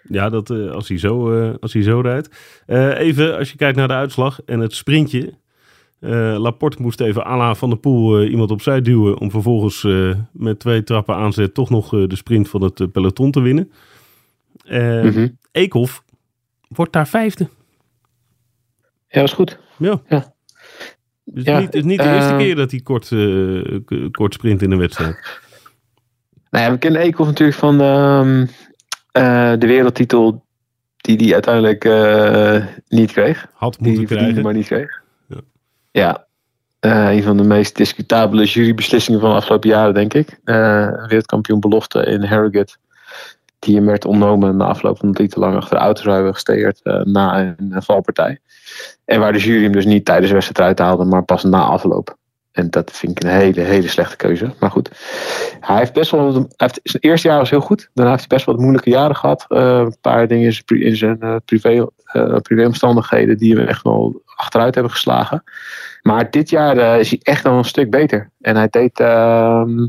Ja, 0.08 0.28
dat, 0.28 0.50
eh, 0.50 0.70
als, 0.70 0.88
hij 0.88 0.98
zo, 0.98 1.32
eh, 1.32 1.54
als 1.60 1.72
hij 1.72 1.82
zo 1.82 2.00
rijdt. 2.00 2.30
Eh, 2.66 2.98
even, 2.98 3.36
als 3.36 3.50
je 3.50 3.56
kijkt 3.56 3.76
naar 3.76 3.88
de 3.88 3.94
uitslag 3.94 4.40
en 4.44 4.60
het 4.60 4.74
sprintje. 4.74 5.32
Laporte 6.38 6.82
moest 6.82 7.00
even 7.00 7.24
Alain 7.24 7.56
van 7.56 7.68
der 7.68 7.78
Poel 7.78 8.24
iemand 8.24 8.50
opzij 8.50 8.80
duwen. 8.80 9.18
Om 9.18 9.30
vervolgens 9.30 9.86
met 10.32 10.58
twee 10.58 10.82
trappen 10.82 11.14
aanzet 11.14 11.54
toch 11.54 11.70
nog 11.70 11.88
de 11.88 12.16
sprint 12.16 12.48
van 12.48 12.62
het 12.62 12.92
peloton 12.92 13.30
te 13.30 13.40
winnen. 13.40 13.72
Mhm. 15.02 15.28
Eekhoff 15.52 16.02
wordt 16.68 16.92
daar 16.92 17.08
vijfde. 17.08 17.48
Ja, 19.08 19.20
dat 19.20 19.28
is 19.28 19.32
goed. 19.32 19.58
Ja. 19.78 20.02
Dus 21.24 21.44
niet, 21.44 21.64
het 21.64 21.74
is 21.74 21.84
niet 21.84 21.98
de 21.98 22.14
eerste 22.14 22.32
eh, 22.32 22.38
keer 22.38 22.54
dat 22.54 22.70
hij 22.70 22.80
kort, 22.80 23.08
kort 24.10 24.34
sprint 24.34 24.62
in 24.62 24.70
een 24.70 24.78
wedstrijd. 24.78 25.40
Nou 26.50 26.64
ja, 26.64 26.70
we 26.70 26.78
kennen 26.78 27.00
Eekhoff 27.00 27.28
natuurlijk 27.28 27.58
van 27.58 27.76
eh, 29.12 29.52
de 29.58 29.66
wereldtitel 29.66 30.44
die 30.96 31.16
hij 31.16 31.32
uiteindelijk 31.32 31.84
eh, 31.84 32.64
niet 32.88 33.12
kreeg. 33.12 33.46
Had 33.52 33.76
Die 33.80 33.88
moeten 33.88 34.06
verdiende, 34.06 34.42
krijgen. 34.42 34.42
maar 34.42 34.54
niet 34.54 34.66
kreeg. 34.66 35.02
Ja. 35.26 35.40
Ja. 35.90 36.26
Eh, 36.80 37.16
een 37.16 37.22
van 37.22 37.36
de 37.36 37.42
meest 37.42 37.76
discutabele 37.76 38.44
jurybeslissingen 38.44 39.20
van 39.20 39.30
de 39.30 39.36
afgelopen 39.36 39.68
jaren, 39.68 39.94
denk 39.94 40.14
ik. 40.14 40.38
Wereldkampioen 40.44 41.60
belofte 41.60 42.04
in 42.04 42.24
Harrogate. 42.24 42.76
Die 43.58 43.76
hem 43.76 43.86
werd 43.86 44.04
ontnomen 44.04 44.56
na 44.56 44.64
afloop 44.64 44.98
van 44.98 45.10
hij 45.12 45.28
te 45.28 45.38
lang 45.38 45.56
achter 45.56 45.76
de 45.76 45.82
auto's 45.82 46.04
hebben 46.04 46.32
gesteerd 46.32 46.80
na 47.04 47.40
een, 47.40 47.82
valpartij. 47.82 48.38
En 49.04 49.20
waar 49.20 49.32
de 49.32 49.38
jury 49.38 49.62
hem 49.62 49.72
dus 49.72 49.84
niet 49.84 50.04
tijdens 50.04 50.28
de 50.28 50.34
wedstrijd 50.34 50.78
haalde, 50.78 51.04
maar 51.04 51.24
pas 51.24 51.44
na 51.44 51.62
afloop. 51.62 52.17
En 52.58 52.70
dat 52.70 52.90
vind 52.92 53.12
ik 53.12 53.24
een 53.24 53.30
hele, 53.30 53.60
hele 53.60 53.88
slechte 53.88 54.16
keuze. 54.16 54.52
Maar 54.58 54.70
goed, 54.70 54.90
hij 55.60 55.76
heeft 55.76 55.92
best 55.92 56.10
wel. 56.10 56.32
Hij 56.32 56.46
heeft, 56.56 56.80
zijn 56.82 57.02
eerste 57.02 57.28
jaar 57.28 57.38
was 57.38 57.50
heel 57.50 57.60
goed. 57.60 57.90
Daarna 57.94 58.10
heeft 58.10 58.24
hij 58.28 58.36
best 58.36 58.46
wel 58.46 58.54
wat 58.54 58.64
moeilijke 58.64 58.90
jaren 58.90 59.16
gehad. 59.16 59.44
Eh, 59.48 59.78
een 59.78 59.96
paar 60.00 60.28
dingen 60.28 60.44
in 60.44 60.52
zijn, 60.52 60.64
pri- 60.64 60.84
in 60.84 60.96
zijn 60.96 61.20
eh, 61.20 61.36
privé, 61.44 61.86
eh, 62.04 62.36
privéomstandigheden 62.36 63.38
die 63.38 63.56
hem 63.56 63.66
echt 63.66 63.82
wel 63.82 64.22
achteruit 64.34 64.74
hebben 64.74 64.92
geslagen. 64.92 65.42
Maar 66.02 66.30
dit 66.30 66.50
jaar 66.50 67.00
is 67.00 67.10
hij 67.10 67.20
echt 67.22 67.42
wel 67.42 67.52
een 67.58 67.64
stuk 67.64 67.90
beter. 67.90 68.30
En 68.40 68.56
hij 68.56 68.68
deed 68.68 69.00
ehm, 69.00 69.86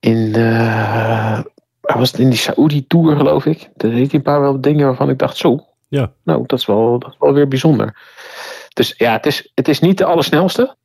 in 0.00 0.32
de. 0.32 0.40
hij 1.80 1.98
was 1.98 2.10
het 2.10 2.20
in 2.20 2.30
die 2.30 2.38
Saudi 2.38 2.86
Tour, 2.86 3.16
geloof 3.16 3.46
ik. 3.46 3.68
Daar 3.76 3.90
deed 3.90 4.10
hij 4.10 4.18
een 4.18 4.22
paar 4.22 4.40
wel 4.40 4.60
dingen 4.60 4.86
waarvan 4.86 5.10
ik 5.10 5.18
dacht: 5.18 5.36
zo. 5.36 5.66
Ja. 5.88 6.12
Nou, 6.24 6.44
dat 6.46 6.58
is 6.58 6.66
wel, 6.66 6.98
dat 6.98 7.10
is 7.10 7.16
wel 7.18 7.32
weer 7.32 7.48
bijzonder. 7.48 7.96
Dus 8.72 8.94
ja, 8.96 9.12
het 9.12 9.26
is, 9.26 9.50
het 9.54 9.68
is 9.68 9.80
niet 9.80 9.98
de 9.98 10.04
allersnelste. 10.04 10.76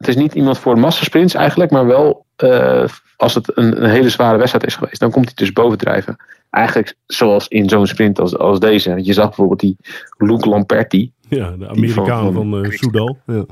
Het 0.00 0.08
is 0.08 0.16
niet 0.16 0.34
iemand 0.34 0.58
voor 0.58 0.78
massasprints 0.78 1.34
eigenlijk, 1.34 1.70
maar 1.70 1.86
wel 1.86 2.24
eh, 2.36 2.84
als 3.16 3.34
het 3.34 3.56
een, 3.56 3.84
een 3.84 3.90
hele 3.90 4.08
zware 4.08 4.36
wedstrijd 4.38 4.66
is 4.66 4.74
geweest, 4.74 5.00
dan 5.00 5.10
komt 5.10 5.24
hij 5.24 5.34
dus 5.34 5.52
bovendrijven. 5.52 6.16
Eigenlijk 6.50 6.94
zoals 7.06 7.48
in 7.48 7.68
zo'n 7.68 7.86
sprint 7.86 8.18
als, 8.20 8.36
als 8.38 8.60
deze. 8.60 8.90
Want 8.90 9.06
je 9.06 9.12
zag 9.12 9.26
bijvoorbeeld 9.26 9.60
die 9.60 9.76
Luke 10.18 10.48
Lamperti, 10.48 11.12
Ja, 11.28 11.50
de 11.50 11.68
Amerikaan 11.68 12.32
van- 12.32 12.50
van, 12.50 12.64
eh 12.64 12.70
Soudal. 12.70 13.18
Ja. 13.26 13.44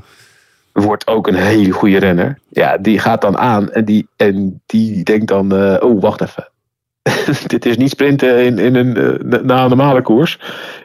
wordt 0.73 1.07
ook 1.07 1.27
een 1.27 1.35
hele 1.35 1.71
goede 1.71 1.99
renner. 1.99 2.39
Ja, 2.49 2.77
die 2.79 2.99
gaat 2.99 3.21
dan 3.21 3.39
aan 3.39 3.71
en 3.71 3.85
die, 3.85 4.09
en 4.17 4.63
die 4.67 5.03
denkt 5.05 5.27
dan, 5.29 5.57
eh, 5.57 5.77
oh 5.89 6.01
wacht 6.01 6.21
even. 6.21 6.48
Dit 7.47 7.67
is 7.67 7.77
niet 7.77 7.91
sprinten 7.91 8.45
in, 8.45 8.59
in 8.59 8.75
een, 8.75 8.97
eh, 8.97 9.41
na 9.41 9.63
een 9.63 9.69
normale 9.69 10.03
koers. 10.03 10.39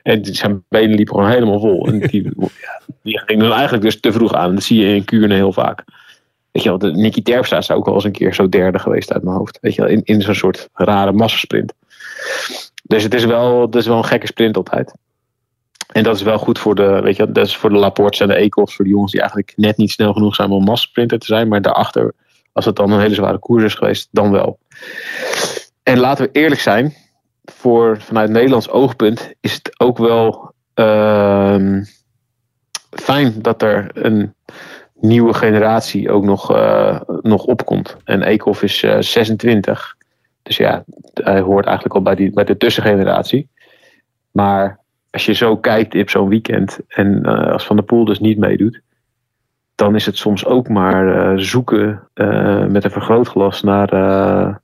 En 0.04 0.26
zijn 0.26 0.64
benen 0.70 0.96
liepen 0.96 1.16
gewoon 1.16 1.30
helemaal 1.30 1.60
vol. 1.60 1.88
En 1.88 2.00
die, 2.00 2.24
ja, 2.38 2.82
die 3.02 3.20
ging 3.26 3.42
dan 3.42 3.52
eigenlijk 3.52 3.84
dus 3.84 4.00
te 4.00 4.12
vroeg 4.12 4.34
aan. 4.34 4.54
Dat 4.54 4.64
zie 4.64 4.80
je 4.80 4.96
in 4.96 5.06
Kuurne 5.06 5.36
heel 5.36 5.54
vaak. 5.54 5.84
Weet 6.52 6.64
je 6.64 6.70
wel, 6.70 6.78
de 6.78 6.92
Nicky 6.92 7.22
Terpstra 7.22 7.58
is 7.58 7.72
ook 7.72 7.86
wel 7.86 7.94
eens 7.94 8.04
een 8.04 8.12
keer 8.12 8.34
zo 8.34 8.50
derde 8.50 8.80
geweest 8.80 9.14
uit 9.14 9.24
mijn 9.24 9.36
hoofd. 9.36 9.58
Weet 9.62 9.76
je 9.76 9.82
wel, 9.82 9.92
in, 9.92 10.02
in 10.04 10.22
zo'n 10.22 10.36
soort 10.36 10.70
rare 10.74 11.12
massasprint. 11.12 11.74
Dus 12.84 13.04
het 13.04 13.14
is, 13.14 13.26
wel, 13.26 13.62
het 13.62 13.76
is 13.76 13.88
wel 13.88 13.98
een 13.98 14.06
gekke 14.06 14.28
sprint 14.28 14.58
altijd. 14.58 14.94
En 15.92 16.04
dat 16.04 16.16
is 16.16 16.22
wel 16.22 16.38
goed 16.38 16.60
voor 16.60 16.76
de, 16.76 17.00
weet 17.02 17.16
je, 17.16 17.32
dat 17.32 17.46
is 17.46 17.58
voor 17.58 17.70
de 17.70 17.76
Laportes 17.76 18.20
en 18.20 18.28
de 18.28 18.36
Eekhoffs, 18.36 18.76
voor 18.76 18.86
de 18.86 18.92
jongens 18.92 19.12
die 19.12 19.22
eigenlijk 19.22 19.54
net 19.56 19.78
niet 19.78 19.92
snel 19.92 20.14
genoeg 20.14 20.36
zijn 20.36 20.50
om 20.50 20.64
massasprinter 20.64 21.20
te 21.20 21.26
zijn. 21.26 21.48
Maar 21.48 21.62
daarachter, 21.62 22.14
als 22.52 22.66
het 22.66 22.76
dan 22.76 22.92
een 22.92 23.00
hele 23.00 23.16
zware 23.16 23.38
koers 23.38 23.64
is 23.64 23.76
geweest, 23.76 24.08
dan 24.12 24.32
wel. 24.32 24.60
En 25.84 26.00
laten 26.00 26.26
we 26.26 26.32
eerlijk 26.32 26.62
zijn, 26.62 26.94
voor, 27.44 28.02
vanuit 28.02 28.30
Nederlands 28.30 28.70
oogpunt 28.70 29.34
is 29.40 29.54
het 29.54 29.80
ook 29.80 29.98
wel 29.98 30.54
ehm, 30.74 31.84
fijn 32.90 33.42
dat 33.42 33.62
er 33.62 33.90
een 33.94 34.34
nieuwe 34.94 35.34
generatie 35.34 36.12
ook 36.12 36.24
nog, 36.24 36.56
eh, 36.56 37.02
nog 37.22 37.44
opkomt. 37.44 37.98
En 38.04 38.22
Eekhoff 38.22 38.64
is 38.64 38.84
eh, 38.84 39.00
26. 39.00 39.96
Dus 40.42 40.58
ja, 40.58 40.84
hij 41.14 41.40
hoort 41.40 41.66
eigenlijk 41.66 41.96
al 41.96 42.02
bij, 42.02 42.16
die, 42.16 42.32
bij 42.32 42.44
de 42.44 42.58
tussengeneratie. 42.58 43.50
Maar 44.32 44.80
als 45.12 45.26
je 45.26 45.34
zo 45.34 45.58
kijkt 45.58 45.96
op 45.96 46.10
zo'n 46.10 46.30
weekend 46.30 46.80
en 46.88 47.24
eh, 47.24 47.52
als 47.52 47.66
Van 47.66 47.76
der 47.76 47.86
Poel 47.86 48.06
dus 48.06 48.20
niet 48.20 48.38
meedoet. 48.38 48.82
dan 49.76 49.96
is 49.96 50.06
het 50.06 50.18
soms 50.18 50.46
ook 50.46 50.68
maar 50.70 51.16
eh, 51.16 51.38
zoeken 51.38 52.08
eh, 52.14 52.66
met 52.66 52.84
een 52.84 52.92
vergrootglas 52.92 53.62
naar, 53.62 53.90
eh, 53.90 54.56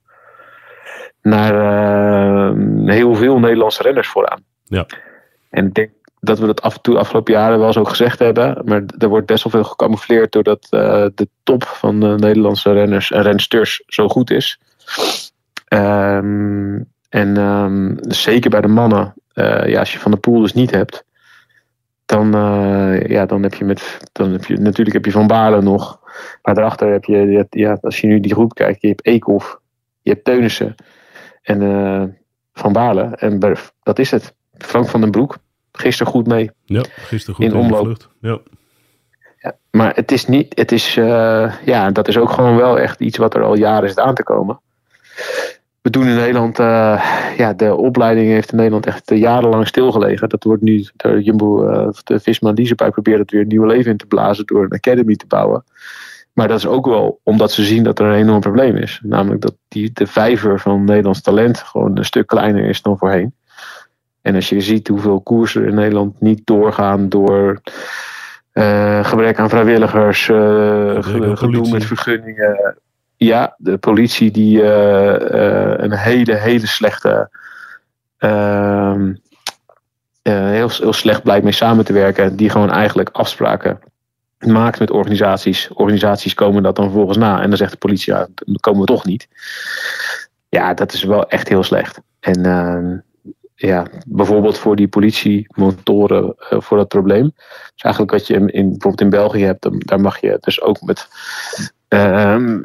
naar 1.21 1.53
eh, 1.53 2.53
heel 2.85 3.15
veel 3.15 3.39
Nederlandse 3.39 3.83
renners 3.83 4.07
vooraan. 4.07 4.43
Ja. 4.63 4.85
En 5.49 5.65
ik 5.65 5.73
denk 5.73 5.89
dat 6.19 6.39
we 6.39 6.45
dat 6.45 6.61
af 6.61 6.75
en 6.75 6.81
toe 6.81 6.97
afgelopen 6.97 7.33
jaren 7.33 7.57
wel 7.57 7.67
eens 7.67 7.77
ook 7.77 7.89
gezegd 7.89 8.19
hebben. 8.19 8.61
Maar 8.65 8.83
er 8.97 9.07
wordt 9.07 9.25
best 9.25 9.43
wel 9.43 9.51
veel 9.51 9.69
gecamoufleerd 9.69 10.31
doordat 10.31 10.67
eh, 10.69 11.05
de 11.15 11.27
top 11.43 11.63
van 11.63 11.99
de 11.99 12.15
Nederlandse 12.17 12.71
renners 12.71 13.11
en 13.11 13.21
rensters 13.21 13.83
zo 13.87 14.07
goed 14.07 14.31
is. 14.31 14.59
Ehm, 15.67 16.79
en 17.09 17.37
ehm, 17.37 17.95
zeker 17.99 18.49
bij 18.49 18.61
de 18.61 18.67
mannen, 18.67 19.13
eh, 19.33 19.67
ja, 19.67 19.79
als 19.79 19.93
je 19.93 19.99
Van 19.99 20.11
de 20.11 20.17
Poel 20.17 20.41
dus 20.41 20.53
niet 20.53 20.71
hebt, 20.71 21.03
dan, 22.05 22.31
ja, 23.07 23.25
dan 23.25 23.43
heb 23.43 23.53
je 23.53 23.65
met, 23.65 23.99
dan 24.11 24.31
heb 24.31 24.45
je, 24.45 24.57
natuurlijk 24.57 24.95
heb 24.95 25.05
je 25.05 25.11
Van 25.11 25.27
Baarle 25.27 25.61
nog. 25.61 25.99
Maar 26.41 26.55
daarachter 26.55 26.91
heb 26.91 27.03
je, 27.03 27.45
ja, 27.49 27.77
als 27.81 28.01
je 28.01 28.07
nu 28.07 28.19
die 28.19 28.33
groep 28.33 28.53
kijkt, 28.53 28.81
je 28.81 28.87
hebt 28.87 29.05
Eekhoff, 29.05 29.59
je 30.01 30.11
hebt 30.11 30.25
Teunissen 30.25 30.75
en 31.49 31.61
eh, 31.61 32.03
Van 32.53 32.73
Baarle. 32.73 33.01
En 33.01 33.39
bij- 33.39 33.55
dat 33.83 33.99
is 33.99 34.11
het. 34.11 34.33
Frank 34.57 34.87
van 34.87 35.01
den 35.01 35.11
Broek, 35.11 35.37
gisteren 35.71 36.11
goed 36.13 36.27
mee. 36.27 36.51
Ja, 36.65 36.83
gisteren 36.95 37.35
goed 37.35 37.45
In 37.45 37.55
omloop. 37.55 37.83
vlucht. 37.85 38.07
Ja. 38.21 38.39
Ja, 39.41 39.55
maar 39.71 39.95
het 39.95 40.11
is 40.11 40.25
niet, 40.25 40.59
het 40.59 40.71
is, 40.71 40.97
eh, 40.97 41.53
ja, 41.65 41.91
dat 41.91 42.07
is 42.07 42.17
ook 42.17 42.29
gewoon 42.29 42.55
wel 42.55 42.79
echt 42.79 42.99
iets 42.99 43.17
wat 43.17 43.33
er 43.35 43.43
al 43.43 43.55
jaren 43.55 43.89
zit 43.89 43.99
aan 43.99 44.15
te 44.15 44.23
komen. 44.23 44.59
We 45.81 45.89
doen 45.89 46.07
in 46.07 46.15
Nederland, 46.15 46.59
eh, 46.59 47.33
ja, 47.37 47.53
de 47.53 47.75
opleiding 47.75 48.27
heeft 48.27 48.51
in 48.51 48.57
Nederland 48.57 48.85
echt 48.85 49.09
jarenlang 49.09 49.67
stilgelegen. 49.67 50.29
Dat 50.29 50.43
wordt 50.43 50.61
nu, 50.61 50.87
de 50.95 51.23
Jumbo, 51.23 51.61
de 52.03 52.19
Visma 52.19 52.51
Leasepike 52.51 52.91
probeert 52.91 53.19
het 53.19 53.31
weer 53.31 53.41
een 53.41 53.47
nieuw 53.47 53.65
leven 53.65 53.91
in 53.91 53.97
te 53.97 54.05
blazen 54.05 54.45
door 54.45 54.63
een 54.63 54.71
academy 54.71 55.15
te 55.15 55.25
bouwen. 55.27 55.63
Maar 56.39 56.47
dat 56.47 56.57
is 56.57 56.67
ook 56.67 56.85
wel 56.85 57.19
omdat 57.23 57.51
ze 57.51 57.63
zien 57.63 57.83
dat 57.83 57.99
er 57.99 58.05
een 58.05 58.13
enorm 58.13 58.39
probleem 58.39 58.75
is. 58.75 58.99
Namelijk 59.03 59.41
dat 59.41 59.55
die, 59.67 59.91
de 59.93 60.07
vijver 60.07 60.59
van 60.59 60.83
Nederlands 60.83 61.21
talent 61.21 61.57
gewoon 61.57 61.97
een 61.97 62.05
stuk 62.05 62.27
kleiner 62.27 62.63
is 62.63 62.81
dan 62.81 62.97
voorheen. 62.97 63.33
En 64.21 64.35
als 64.35 64.49
je 64.49 64.61
ziet 64.61 64.87
hoeveel 64.87 65.21
koersen 65.21 65.65
in 65.67 65.75
Nederland 65.75 66.21
niet 66.21 66.41
doorgaan 66.45 67.09
door 67.09 67.61
eh, 68.51 69.05
gebrek 69.05 69.39
aan 69.39 69.49
vrijwilligers, 69.49 70.25
ge- 70.25 70.99
gedoe 71.01 71.35
politie. 71.35 71.73
met 71.73 71.85
vergunningen. 71.85 72.77
Ja, 73.17 73.55
de 73.57 73.77
politie 73.77 74.31
die 74.31 74.61
eh, 74.63 75.73
een 75.83 75.93
hele, 75.93 76.35
hele 76.35 76.67
slechte. 76.67 77.29
ehm, 78.17 79.13
eh, 80.21 80.33
heel, 80.49 80.69
heel 80.69 80.93
slecht 80.93 81.23
blijkt 81.23 81.43
mee 81.43 81.53
samen 81.53 81.85
te 81.85 81.93
werken. 81.93 82.35
Die 82.35 82.49
gewoon 82.49 82.71
eigenlijk 82.71 83.09
afspraken 83.11 83.79
maakt 84.47 84.79
met 84.79 84.91
organisaties. 84.91 85.69
Organisaties 85.73 86.33
komen 86.33 86.63
dat 86.63 86.75
dan 86.75 86.85
vervolgens 86.85 87.17
na. 87.17 87.41
En 87.41 87.47
dan 87.47 87.57
zegt 87.57 87.71
de 87.71 87.77
politie, 87.77 88.13
ja, 88.13 88.27
dan 88.35 88.55
komen 88.59 88.79
we 88.79 88.85
toch 88.85 89.05
niet. 89.05 89.27
Ja, 90.49 90.73
dat 90.73 90.93
is 90.93 91.03
wel 91.03 91.29
echt 91.29 91.47
heel 91.47 91.63
slecht. 91.63 92.01
En 92.19 92.45
ehm, 92.45 92.97
ja, 93.55 93.87
bijvoorbeeld 94.07 94.57
voor 94.57 94.75
die 94.75 94.87
politiemotoren 94.87 96.35
eh, 96.49 96.61
voor 96.61 96.77
dat 96.77 96.87
probleem. 96.87 97.31
Dus 97.73 97.83
eigenlijk 97.83 98.13
wat 98.13 98.27
je 98.27 98.33
in, 98.33 98.45
bijvoorbeeld 98.45 99.01
in 99.01 99.09
België 99.09 99.43
hebt, 99.43 99.87
daar 99.87 100.01
mag 100.01 100.21
je 100.21 100.37
dus 100.41 100.61
ook 100.61 100.81
met, 100.81 101.07
ehm, 101.87 102.59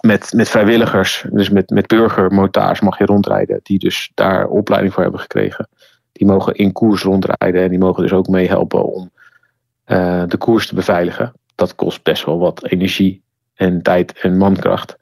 met, 0.00 0.32
met 0.32 0.48
vrijwilligers, 0.48 1.26
dus 1.30 1.50
met, 1.50 1.70
met 1.70 1.86
burgermotards 1.86 2.80
mag 2.80 2.98
je 2.98 3.04
rondrijden, 3.04 3.60
die 3.62 3.78
dus 3.78 4.10
daar 4.14 4.46
opleiding 4.46 4.94
voor 4.94 5.02
hebben 5.02 5.20
gekregen. 5.20 5.68
Die 6.12 6.26
mogen 6.26 6.54
in 6.54 6.72
koers 6.72 7.02
rondrijden 7.02 7.62
en 7.62 7.70
die 7.70 7.78
mogen 7.78 8.02
dus 8.02 8.12
ook 8.12 8.28
meehelpen 8.28 8.84
om 8.84 9.10
eh, 9.84 10.22
de 10.26 10.36
koers 10.36 10.66
te 10.66 10.74
beveiligen. 10.74 11.32
Dat 11.54 11.74
kost 11.74 12.02
best 12.02 12.24
wel 12.24 12.38
wat 12.38 12.64
energie 12.64 13.22
en 13.54 13.82
tijd 13.82 14.18
en 14.20 14.36
mankracht. 14.36 14.98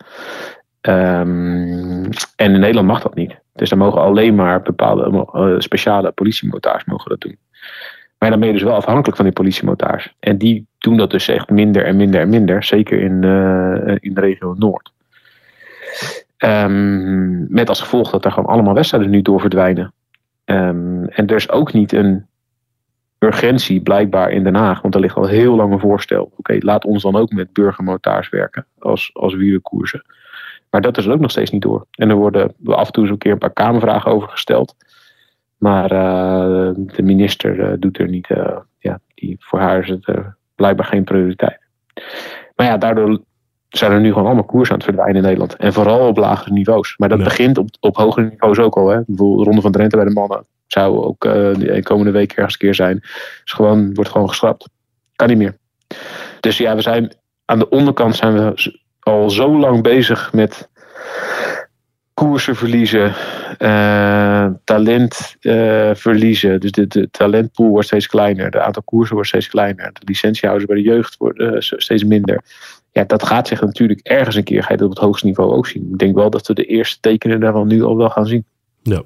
Ehm, 0.81 2.05
en 2.37 2.53
in 2.53 2.61
Nederland 2.61 2.87
mag 2.87 3.03
dat 3.03 3.15
niet. 3.15 3.41
Dus 3.55 3.69
dan 3.69 3.79
mogen 3.79 4.01
alleen 4.01 4.35
maar 4.35 4.62
bepaalde 4.62 5.29
eh, 5.33 5.55
speciale 5.59 6.11
politiemotards 6.11 6.85
mogen 6.85 7.11
dat 7.11 7.21
doen. 7.21 7.39
Maar 8.19 8.31
dan 8.31 8.39
ben 8.39 8.49
je 8.49 8.55
dus 8.55 8.62
wel 8.62 8.75
afhankelijk 8.75 9.17
van 9.17 9.25
die 9.25 9.35
politiemotards. 9.35 10.15
En 10.21 10.39
die 10.39 10.67
doen 10.79 10.97
dat 10.97 11.11
dus 11.11 11.29
echt 11.29 11.51
minder 11.51 11.85
en 11.85 11.97
minder 11.97 12.21
en 12.21 12.29
minder. 12.29 12.65
Zeker 12.65 13.01
in, 13.01 13.25
eh, 13.25 13.97
in 14.01 14.15
de 14.15 14.21
regio 14.21 14.55
Noord. 14.59 14.93
Ehm, 16.37 17.53
met 17.53 17.69
als 17.69 17.81
gevolg 17.81 18.11
dat 18.11 18.25
er 18.25 18.33
gewoon 18.33 18.53
allemaal 18.53 18.75
wedstrijden 18.75 19.11
nu 19.11 19.23
door 19.23 19.41
verdwijnen. 19.41 19.93
Ehm, 20.45 21.05
en 21.05 21.27
er 21.27 21.37
is 21.37 21.51
ook 21.51 21.73
niet 21.73 21.93
een 21.93 22.27
urgentie 23.23 23.81
blijkbaar 23.81 24.31
in 24.31 24.45
Den 24.45 24.55
Haag. 24.55 24.83
Want 24.83 24.95
er 24.95 25.00
ligt 25.00 25.17
al 25.17 25.26
heel 25.26 25.57
lang 25.57 25.73
een 25.73 25.81
voorstel. 25.81 26.33
Oké, 26.37 26.57
laat 26.61 26.85
ons 26.85 27.02
dan 27.02 27.17
ook 27.17 27.33
met 27.33 27.52
burgermotards 27.52 28.29
werken. 28.29 28.67
Als, 28.79 29.11
als 29.12 29.35
wielerkoersen. 29.35 30.05
Maar 30.71 30.81
dat 30.81 30.99
is 30.99 31.07
er 31.07 31.12
ook 31.12 31.21
nog 31.21 31.31
steeds 31.31 31.50
niet 31.50 31.62
door. 31.62 31.87
En 31.91 32.11
er 32.11 32.17
worden 32.17 32.55
af 32.67 32.87
en 32.87 32.93
toe 32.93 33.02
eens 33.02 33.12
een 33.12 33.19
keer 33.19 33.33
een 33.33 33.38
paar 33.38 33.52
kamervragen 33.52 34.11
over 34.11 34.29
gesteld. 34.29 34.75
Maar 35.59 35.91
eh, 35.91 36.71
de 36.75 37.02
minister 37.02 37.61
eh, 37.61 37.73
doet 37.79 37.99
er 37.99 38.09
niet. 38.09 38.31
eh, 38.31 38.57
ja, 38.79 39.00
die, 39.14 39.37
voor 39.41 39.59
haar 39.59 39.79
is 39.79 39.88
het 39.88 40.07
blijkbaar 40.55 40.87
geen 40.87 41.05
prioriteit. 41.05 41.59
Maar 42.57 42.67
ja, 42.67 42.76
daardoor 42.76 43.21
zijn 43.69 43.93
er 43.93 44.00
nu 44.00 44.09
gewoon 44.09 44.26
allemaal 44.26 44.45
koers 44.45 44.69
aan 44.69 44.75
het 44.75 44.85
verdwijnen 44.85 45.17
in 45.17 45.23
Nederland. 45.23 45.57
En 45.57 45.73
vooral 45.73 46.09
op 46.09 46.17
lagere 46.17 46.52
niveaus. 46.52 46.95
Maar 46.97 47.09
dat 47.09 47.19
begint 47.19 47.59
op, 47.59 47.69
op 47.81 47.97
hogere 47.97 48.29
niveaus 48.29 48.59
ook 48.59 48.76
al. 48.76 48.88
Hè. 48.88 49.00
Bijvoorbeeld 49.07 49.38
de 49.38 49.45
Ronde 49.45 49.61
van 49.61 49.73
Drenthe 49.73 49.97
bij 49.97 50.07
de 50.07 50.12
mannen. 50.12 50.45
Zou 50.73 51.05
ook 51.05 51.25
eh, 51.25 51.33
de 51.33 51.83
komende 51.83 52.11
week 52.11 52.33
ergens 52.33 52.52
een 52.52 52.59
keer 52.59 52.75
zijn. 52.75 53.00
Is 53.45 53.52
gewoon, 53.52 53.95
wordt 53.95 54.11
gewoon 54.11 54.29
geschrapt. 54.29 54.69
Kan 55.17 55.29
niet 55.29 55.38
meer. 55.38 55.57
Dus 56.41 56.59
ja, 56.59 56.75
we 56.75 56.83
zijn 56.83 57.12
aan 57.45 57.59
de 57.59 57.69
onderkant 57.69 58.17
zijn 58.17 58.35
we 58.35 58.79
al 59.00 59.31
zo 59.31 59.59
lang 59.59 59.83
bezig 59.83 60.33
met 60.33 60.71
koersen 62.14 62.57
verliezen, 62.57 63.14
eh, 63.59 64.47
talent 64.64 65.37
eh, 65.41 65.91
verliezen. 65.95 66.61
Dus 66.61 66.71
de, 66.71 66.87
de 66.87 67.11
talentpool 67.11 67.69
wordt 67.69 67.87
steeds 67.87 68.07
kleiner, 68.07 68.50
de 68.50 68.61
aantal 68.61 68.83
koersen 68.83 69.14
wordt 69.14 69.29
steeds 69.29 69.49
kleiner, 69.49 69.93
de 69.93 70.00
licentiehouders 70.05 70.69
bij 70.71 70.83
de 70.83 70.88
jeugd 70.88 71.17
worden 71.17 71.55
eh, 71.55 71.61
steeds 71.61 72.05
minder. 72.05 72.43
Ja, 72.93 73.05
dat 73.05 73.23
gaat 73.23 73.49
zich 73.49 73.61
natuurlijk 73.61 74.00
ergens 74.02 74.37
een 74.37 74.45
keer, 74.45 74.62
ga 74.62 74.73
je 74.73 74.76
dat 74.76 74.88
op 74.88 74.95
het 74.95 75.05
hoogste 75.05 75.26
niveau 75.26 75.52
ook 75.52 75.67
zien. 75.67 75.88
Ik 75.93 75.99
denk 75.99 76.14
wel 76.14 76.31
dat 76.31 76.47
we 76.47 76.55
de 76.55 76.64
eerste 76.64 77.00
tekenen 77.00 77.41
daarvan 77.41 77.67
nu 77.67 77.83
al 77.83 77.97
wel 77.97 78.11
gaan 78.11 78.26
zien. 78.26 78.45
Ja. 78.83 79.02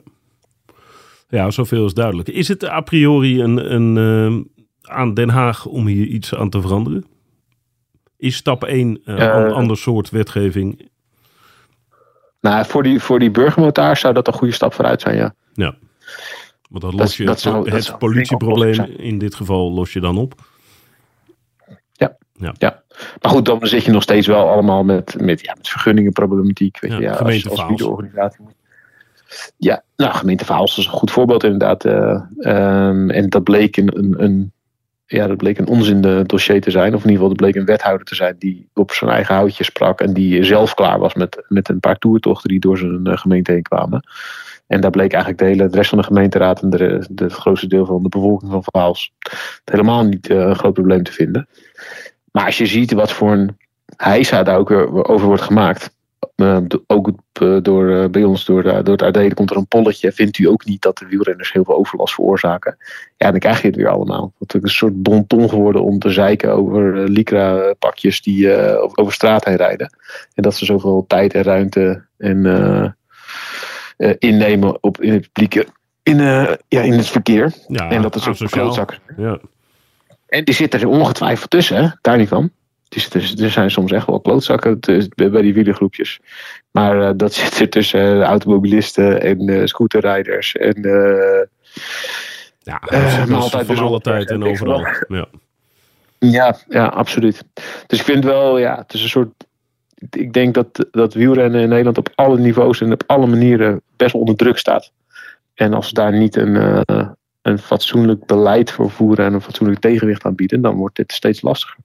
Ja, 1.28 1.50
zoveel 1.50 1.86
is 1.86 1.94
duidelijk. 1.94 2.28
Is 2.28 2.48
het 2.48 2.64
a 2.64 2.80
priori 2.80 3.42
een, 3.42 3.74
een, 3.74 3.96
eh, 3.96 4.92
aan 4.94 5.14
Den 5.14 5.28
Haag 5.28 5.66
om 5.66 5.86
hier 5.86 6.06
iets 6.06 6.34
aan 6.34 6.50
te 6.50 6.60
veranderen? 6.60 7.04
Is 8.16 8.36
stap 8.36 8.64
1 8.64 9.00
een 9.04 9.18
Eh. 9.18 9.52
ander 9.52 9.76
soort 9.76 10.10
wetgeving? 10.10 10.88
Nou, 12.40 12.66
voor 12.66 12.82
die, 12.82 13.00
voor 13.00 13.18
die 13.18 13.30
burgermotaars 13.30 14.00
zou 14.00 14.14
dat 14.14 14.26
een 14.26 14.32
goede 14.32 14.52
stap 14.54 14.74
vooruit 14.74 15.00
zijn, 15.00 15.16
ja. 15.16 15.34
Ja. 15.54 15.76
Want 16.70 16.82
dan 16.82 16.90
Dat- 16.90 17.00
los 17.00 17.16
je 17.16 17.24
dat 17.24 17.42
het, 17.42 17.84
zou- 17.84 17.98
politieprobleem 17.98 18.84
in 18.96 19.18
dit 19.18 19.34
geval 19.34 19.72
los 19.72 19.92
je 19.92 20.00
dan 20.00 20.18
op. 20.18 20.34
Maar 23.22 23.30
goed, 23.30 23.44
dan 23.44 23.66
zit 23.66 23.84
je 23.84 23.90
nog 23.90 24.02
steeds 24.02 24.26
wel 24.26 24.48
allemaal 24.48 24.84
met, 24.84 25.16
met, 25.20 25.40
ja, 25.40 25.54
met 25.56 25.68
vergunningenproblematiek. 25.68 26.80
Weet 26.80 26.90
Ja, 26.90 26.96
je, 26.96 27.02
ja, 27.02 27.10
als, 27.10 27.48
als 27.48 27.58
Vaals. 27.58 27.68
wielerorganisatie. 27.68 28.44
Ja, 29.56 29.82
nou, 29.96 30.14
gemeente 30.14 30.44
Vaals 30.44 30.78
is 30.78 30.84
een 30.86 30.92
goed 30.92 31.10
voorbeeld 31.10 31.44
inderdaad. 31.44 31.84
eh, 31.84 32.20
ehm, 32.38 33.10
en 33.10 33.28
dat 33.28 33.44
bleek 33.44 33.76
een, 33.76 33.98
een, 33.98 34.22
een, 34.22 34.52
ja, 35.06 35.26
dat 35.26 35.36
bleek 35.36 35.58
een 35.58 35.68
onzin 35.68 36.04
eh, 36.04 36.20
dossier 36.26 36.60
te 36.60 36.70
zijn. 36.70 36.94
Of 36.94 37.04
in 37.04 37.10
ieder 37.10 37.12
geval, 37.12 37.28
dat 37.28 37.36
bleek 37.36 37.54
een 37.54 37.64
wethouder 37.64 38.06
te 38.06 38.14
zijn 38.14 38.36
die 38.38 38.68
op 38.74 38.92
zijn 38.92 39.10
eigen 39.10 39.34
houtje 39.34 39.64
sprak. 39.64 40.00
En 40.00 40.12
die 40.12 40.44
zelf 40.44 40.74
klaar 40.74 40.98
was 40.98 41.14
met, 41.14 41.44
met 41.48 41.68
een 41.68 41.80
paar 41.80 41.98
toertochten 41.98 42.48
die 42.48 42.60
door 42.60 42.78
zijn 42.78 43.06
eh, 43.06 43.16
gemeente 43.16 43.52
heen 43.52 43.62
kwamen. 43.62 44.08
En 44.66 44.80
daar 44.80 44.90
bleek 44.90 45.12
eigenlijk 45.12 45.42
de 45.42 45.48
hele 45.48 45.68
rest 45.76 45.88
van 45.88 45.98
de 45.98 46.04
gemeenteraad 46.04 46.62
en 46.62 46.70
de, 46.70 47.06
de, 47.10 47.24
het 47.24 47.32
grootste 47.32 47.66
deel 47.66 47.86
van 47.86 48.02
de 48.02 48.08
bevolking 48.08 48.50
van 48.50 48.64
Vaals 48.64 49.12
helemaal 49.64 50.04
niet 50.04 50.30
een 50.30 50.56
groot 50.56 50.72
probleem 50.72 51.02
te 51.02 51.12
vinden. 51.12 51.48
Maar 52.32 52.44
als 52.44 52.58
je 52.58 52.66
ziet 52.66 52.92
wat 52.92 53.12
voor 53.12 53.32
een 53.32 53.56
heisa 53.96 54.42
daar 54.42 54.58
ook 54.58 54.68
weer 54.68 55.04
over 55.04 55.26
wordt 55.26 55.42
gemaakt. 55.42 55.95
Eh, 56.36 56.58
ook 56.86 57.10
eh, 57.32 57.56
door, 57.62 57.90
eh, 57.90 58.08
bij 58.08 58.24
ons 58.24 58.44
door, 58.44 58.62
door 58.62 58.96
het 58.96 59.02
AD 59.02 59.34
komt 59.34 59.50
er 59.50 59.56
een 59.56 59.66
polletje. 59.66 60.12
Vindt 60.12 60.38
u 60.38 60.48
ook 60.48 60.64
niet 60.64 60.82
dat 60.82 60.98
de 60.98 61.06
wielrenners 61.06 61.52
heel 61.52 61.64
veel 61.64 61.76
overlast 61.76 62.14
veroorzaken? 62.14 62.76
Ja, 63.16 63.30
dan 63.30 63.38
krijg 63.38 63.60
je 63.60 63.66
het 63.66 63.76
weer 63.76 63.88
allemaal. 63.88 64.32
Het 64.38 64.54
is 64.54 64.62
een 64.62 64.68
soort 64.68 65.02
bonton 65.02 65.48
geworden 65.48 65.82
om 65.82 65.98
te 65.98 66.10
zeiken 66.10 66.52
over 66.52 67.02
eh, 67.02 67.08
Lycra-pakjes 67.08 68.22
die 68.22 68.56
over- 68.96 69.12
straat 69.12 69.44
heen 69.44 69.56
rijden. 69.56 69.96
En 70.34 70.42
dat 70.42 70.54
ze 70.54 70.64
zoveel 70.64 71.04
tijd 71.06 71.34
en 71.34 71.42
ruimte 71.42 72.04
en, 72.18 72.96
innemen 74.18 74.82
op, 74.82 75.00
in 75.00 75.12
het 75.12 75.32
publieke. 75.32 75.66
In, 76.02 76.16
ja, 76.68 76.80
in 76.80 76.92
het 76.92 77.08
verkeer. 77.08 77.52
Ja, 77.68 77.90
en 77.90 78.02
dat 78.02 78.14
is 78.14 78.26
ook 78.26 78.34
asociaal. 78.34 78.62
klootzakken. 78.62 78.98
Ja. 79.16 79.38
En 80.28 80.44
die 80.44 80.54
zitten 80.54 80.80
er 80.80 80.88
ongetwijfeld 80.88 81.50
tussen, 81.50 81.76
hè? 81.76 81.88
daar 82.00 82.16
niet 82.16 82.28
van. 82.28 82.50
Zitten, 82.88 83.44
er 83.44 83.50
zijn 83.50 83.70
soms 83.70 83.92
echt 83.92 84.06
wel 84.06 84.20
klootzakken 84.20 84.80
te- 84.80 85.08
bij 85.14 85.42
die 85.42 85.54
wielergroepjes. 85.54 86.20
Maar 86.70 87.08
eh, 87.08 87.10
dat 87.16 87.34
zit 87.40 87.60
er 87.60 87.68
tussen 87.68 88.00
eh, 88.00 88.20
automobilisten 88.20 89.20
en 89.22 89.48
eh, 89.48 89.64
scooterrijders 89.64 90.54
en 90.56 90.80
Ja, 92.62 92.78
dat 92.78 93.28
maar 93.28 93.40
altijd 93.40 93.66
van 93.66 93.74
dus 93.74 93.84
alle 93.84 94.00
tijd 94.00 94.30
en 94.30 94.44
overal. 94.44 94.86
Ja. 95.08 95.26
Ja, 96.18 96.56
ja, 96.68 96.86
absoluut. 96.86 97.44
Dus 97.86 97.98
ik 97.98 98.04
vind 98.04 98.24
wel, 98.24 98.58
ja, 98.58 98.76
het 98.76 98.92
is 98.92 99.02
een 99.02 99.08
soort. 99.08 99.44
Ik 100.10 100.32
denk 100.32 100.54
dat, 100.54 100.86
dat 100.90 101.14
wielrennen 101.14 101.60
in 101.60 101.68
Nederland 101.68 101.98
op 101.98 102.08
alle 102.14 102.38
niveaus 102.38 102.80
en 102.80 102.92
op 102.92 103.02
alle 103.06 103.26
manieren 103.26 103.80
best 103.96 104.14
onder 104.14 104.36
druk 104.36 104.58
staat. 104.58 104.92
En 105.54 105.74
als 105.74 105.88
ze 105.88 105.94
daar 105.94 106.12
niet 106.12 106.36
een, 106.36 106.82
een 107.42 107.58
fatsoenlijk 107.58 108.26
beleid 108.26 108.70
voor 108.70 108.90
voeren 108.90 109.26
en 109.26 109.32
een 109.32 109.40
fatsoenlijk 109.40 109.80
tegenwicht 109.80 110.24
aan 110.24 110.34
bieden, 110.34 110.60
dan 110.60 110.74
wordt 110.74 110.96
dit 110.96 111.12
steeds 111.12 111.42
lastiger. 111.42 111.76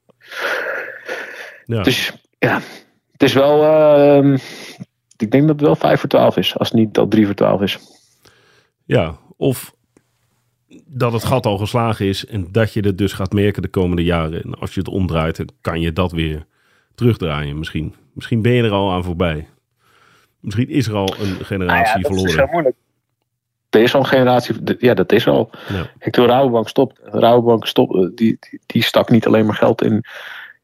Ja. 1.66 1.84
Dus 1.84 2.14
ja, 2.40 2.62
het 3.12 3.24
is 3.24 3.34
wel. 3.34 3.64
ehm, 3.64 4.38
ik 5.18 5.32
denk 5.32 5.48
dat 5.48 5.56
het 5.56 5.66
wel 5.66 5.76
5 5.76 6.00
voor 6.00 6.10
12 6.10 6.38
is, 6.38 6.58
als 6.58 6.70
het 6.70 6.78
niet 6.78 6.98
al 6.98 7.08
3 7.08 7.26
voor 7.26 7.36
12 7.36 7.62
is. 7.62 7.80
Ja, 8.86 9.18
of 9.38 9.74
dat 10.86 11.14
het 11.14 11.24
gat 11.24 11.46
al 11.46 11.58
geslagen 11.58 12.06
is 12.06 12.26
en 12.26 12.48
dat 12.52 12.74
je 12.74 12.82
het 12.82 12.98
dus 12.98 13.14
gaat 13.14 13.32
merken 13.34 13.62
de 13.62 13.68
komende 13.68 14.04
jaren. 14.04 14.44
En 14.44 14.60
als 14.60 14.74
je 14.74 14.80
het 14.80 14.90
omdraait, 14.90 15.38
dan 15.38 15.50
kan 15.62 15.82
je 15.82 15.94
dat 15.94 16.12
weer 16.12 16.46
terugdraaien 16.96 17.58
misschien. 17.60 17.96
Misschien 18.14 18.42
ben 18.42 18.52
je 18.52 18.64
er 18.64 18.72
al 18.72 18.92
aan 18.92 19.04
voorbij. 19.04 19.48
Misschien 20.40 20.70
is 20.70 20.88
er 20.88 20.96
al 20.96 21.16
een 21.20 21.46
generatie 21.46 22.00
Nou 22.00 22.02
dat 22.02 22.12
is 22.12 22.18
verloren. 22.18 22.36
heel 22.38 22.48
moeilijk. 22.52 22.76
Er 23.70 23.82
is 23.82 23.94
al 23.94 24.00
een 24.00 24.06
generatie, 24.08 24.56
ja, 24.80 24.94
dat 24.94 25.12
is 25.12 25.28
al. 25.28 25.50
Ja. 25.70 25.90
Kijk, 26.00 26.14
toen 26.14 26.26
Rabobank 26.26 26.70
stopt, 26.70 27.00
Rabobank 27.04 27.68
stop, 27.68 27.92
die, 28.16 28.38
die, 28.40 28.60
die 28.66 28.84
stak 28.84 29.10
niet 29.10 29.26
alleen 29.26 29.46
maar 29.46 29.56
geld 29.56 29.82
in, 29.82 30.04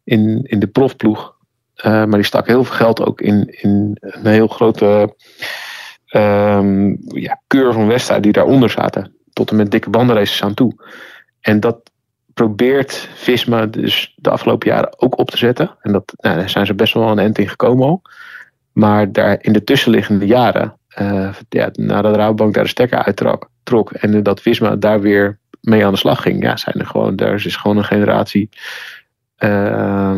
in, 0.07 0.41
in 0.43 0.59
de 0.59 0.67
profploeg, 0.67 1.35
eh, 1.75 1.91
maar 1.91 2.11
die 2.11 2.23
stak 2.23 2.47
heel 2.47 2.63
veel 2.63 2.75
geld 2.75 3.05
ook 3.05 3.21
in, 3.21 3.47
in 3.61 3.97
een 3.99 4.25
heel 4.25 4.47
grote 4.47 5.15
ehm 6.07 6.95
ja, 7.07 7.41
keur 7.47 7.73
van 7.73 7.87
wedstrijden 7.87 8.23
die 8.23 8.41
daaronder 8.41 8.69
zaten. 8.69 9.15
Tot 9.33 9.49
en 9.49 9.55
met 9.55 9.71
dikke 9.71 9.89
bandenraces 9.89 10.43
aan 10.43 10.53
toe. 10.53 10.75
En 11.41 11.59
dat 11.59 11.91
probeert 12.33 13.09
Visma 13.13 13.65
dus 13.65 14.13
de 14.15 14.29
afgelopen 14.29 14.69
jaren 14.69 15.01
ook 15.01 15.17
op 15.17 15.29
te 15.29 15.37
zetten. 15.37 15.75
En 15.81 15.91
dat, 15.91 16.13
nou, 16.15 16.35
daar 16.35 16.49
zijn 16.49 16.65
ze 16.65 16.73
best 16.73 16.93
wel 16.93 17.11
een 17.11 17.19
end 17.19 17.37
in 17.37 17.49
gekomen 17.49 17.87
al. 17.87 18.01
Maar 18.71 19.11
daar 19.11 19.37
in 19.41 19.53
de 19.53 19.63
tussenliggende 19.63 20.25
jaren, 20.25 20.77
eh, 20.87 21.29
ja, 21.49 21.69
nadat 21.71 22.15
Rabobank 22.15 22.53
daar 22.53 22.63
de 22.63 22.69
stekker 22.69 23.03
uittrok 23.03 23.49
trok, 23.63 23.91
en 23.91 24.23
dat 24.23 24.41
Visma 24.41 24.75
daar 24.75 25.01
weer 25.01 25.39
mee 25.61 25.85
aan 25.85 25.91
de 25.91 25.97
slag 25.97 26.21
ging, 26.21 26.43
ja, 26.43 26.57
zijn 26.57 26.75
er 26.79 26.85
gewoon, 26.85 27.15
daar 27.15 27.45
is 27.45 27.55
gewoon 27.55 27.77
een 27.77 27.83
generatie 27.83 28.49
eh, 29.37 30.17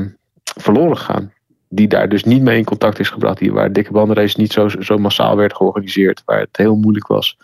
verloren 0.60 0.98
gegaan. 0.98 1.34
Die 1.70 1.88
daar 1.88 2.10
dus 2.10 2.24
niet 2.24 2.42
mee 2.42 2.58
in 2.58 2.64
contact 2.64 3.00
is 3.00 3.10
gebracht. 3.10 3.38
Die, 3.38 3.52
waar 3.52 3.74
dikke 3.74 3.92
bandenrace 3.92 4.40
niet 4.40 4.52
zo, 4.52 4.70
zo 4.70 4.98
massaal 4.98 5.36
werd 5.36 5.56
georganiseerd. 5.56 6.22
Waar 6.26 6.40
het 6.40 6.58
heel 6.58 6.76
moeilijk 6.76 7.08
was 7.08 7.38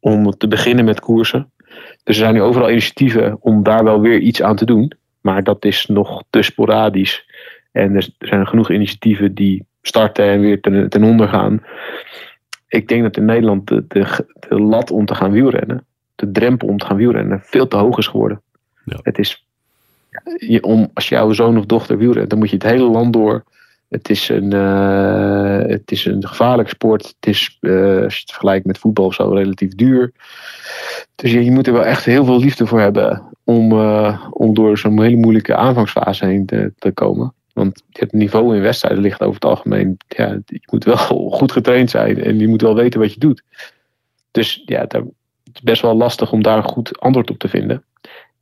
om 0.00 0.30
te 0.30 0.48
beginnen 0.48 0.84
met 0.84 1.00
koersen. 1.00 1.50
Dus 1.76 1.98
er 2.04 2.14
zijn 2.14 2.34
nu 2.34 2.42
overal 2.42 2.70
initiatieven 2.70 3.36
om 3.40 3.62
daar 3.62 3.84
wel 3.84 4.00
weer 4.00 4.18
iets 4.18 4.42
aan 4.42 4.56
te 4.56 4.64
doen. 4.64 4.92
Maar 5.20 5.44
dat 5.44 5.64
is 5.64 5.86
nog 5.86 6.22
te 6.30 6.42
sporadisch. 6.42 7.24
En 7.72 7.94
er 7.94 8.08
zijn 8.18 8.46
genoeg 8.46 8.70
initiatieven 8.70 9.34
die 9.34 9.64
starten 9.82 10.24
en 10.24 10.40
weer 10.40 10.60
ten, 10.60 10.88
ten 10.88 11.04
onder 11.04 11.28
gaan. 11.28 11.62
Ik 12.68 12.88
denk 12.88 13.02
dat 13.02 13.16
in 13.16 13.24
Nederland 13.24 13.68
de, 13.68 13.84
de, 13.88 14.26
de 14.48 14.60
lat 14.60 14.90
om 14.90 15.04
te 15.04 15.14
gaan 15.14 15.30
wielrennen, 15.30 15.84
de 16.14 16.30
drempel 16.30 16.68
om 16.68 16.78
te 16.78 16.86
gaan 16.86 16.96
wielrennen, 16.96 17.40
veel 17.42 17.68
te 17.68 17.76
hoog 17.76 17.98
is 17.98 18.06
geworden. 18.06 18.42
Ja. 18.84 18.98
Het 19.02 19.18
is, 19.18 19.46
je, 20.36 20.62
om, 20.62 20.90
als 20.94 21.08
jouw 21.08 21.32
zoon 21.32 21.58
of 21.58 21.66
dochter 21.66 21.98
wielrent, 21.98 22.30
dan 22.30 22.38
moet 22.38 22.50
je 22.50 22.56
het 22.56 22.64
hele 22.64 22.88
land 22.88 23.12
door. 23.12 23.44
Het 23.90 24.10
is 24.10 24.28
een, 24.28 24.52
eh, 24.52 25.68
het 25.68 25.90
is 25.90 26.04
een 26.04 26.24
sport. 26.64 27.06
Het 27.06 27.26
is, 27.26 27.58
eh, 27.60 28.02
als 28.02 28.14
je 28.14 28.20
het 28.20 28.30
vergelijkt 28.30 28.66
met 28.66 28.78
voetbal 28.78 29.12
zo, 29.12 29.32
relatief 29.32 29.74
duur. 29.74 30.12
Dus 31.14 31.32
je, 31.32 31.44
je 31.44 31.50
moet 31.50 31.66
er 31.66 31.72
wel 31.72 31.84
echt 31.84 32.04
heel 32.04 32.24
veel 32.24 32.38
liefde 32.38 32.66
voor 32.66 32.80
hebben 32.80 33.22
om, 33.44 33.72
eh, 33.72 34.26
om 34.30 34.54
door 34.54 34.78
zo'n 34.78 35.02
hele 35.02 35.16
moeilijke 35.16 35.56
aanvangsfase 35.56 36.26
heen 36.26 36.46
te, 36.46 36.90
komen. 36.94 37.34
Want 37.52 37.82
het 37.92 38.12
niveau 38.12 38.56
in 38.56 38.62
wedstrijden 38.62 39.02
ligt 39.02 39.20
over 39.20 39.34
het 39.34 39.44
algemeen. 39.44 39.96
Ja, 40.08 40.38
je 40.46 40.60
moet 40.70 40.84
wel 40.84 40.96
goed 41.38 41.52
getraind 41.52 41.90
zijn 41.90 42.22
en 42.22 42.38
je 42.38 42.48
moet 42.48 42.62
wel 42.62 42.74
weten 42.74 43.00
wat 43.00 43.12
je 43.12 43.20
doet. 43.20 43.42
Dus 44.30 44.62
ja, 44.64 44.80
het 44.80 45.04
is 45.52 45.60
best 45.60 45.82
wel 45.82 45.94
lastig 45.94 46.32
om 46.32 46.42
daar 46.42 46.56
een 46.56 46.62
goed 46.62 47.00
antwoord 47.00 47.30
op 47.30 47.38
te 47.38 47.48
vinden. 47.48 47.84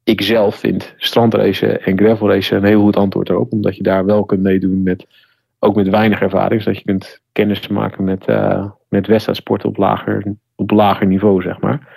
Ik 0.08 0.20
zelf 0.22 0.54
vind 0.56 0.94
strandracen 0.96 1.82
en 1.82 1.98
gravelracen 1.98 2.56
een 2.56 2.64
heel 2.64 2.80
goed 2.80 2.96
antwoord 2.96 3.28
erop. 3.28 3.52
Omdat 3.52 3.76
je 3.76 3.82
daar 3.82 4.04
wel 4.04 4.24
kunt 4.24 4.42
meedoen 4.42 4.82
met, 4.82 5.06
ook 5.58 5.74
met 5.76 5.88
weinig 5.88 6.20
ervaring. 6.20 6.62
Zodat 6.62 6.78
je 6.78 6.84
kunt 6.84 7.20
kennis 7.32 7.68
maken 7.68 8.04
met, 8.04 8.26
eh 8.26 8.70
met 8.88 9.06
wedstrijdsport 9.06 9.64
op 9.64 9.76
lager, 9.76 10.34
op 10.54 10.70
lager 10.70 11.06
niveau, 11.06 11.42
zeg 11.42 11.60
maar. 11.60 11.96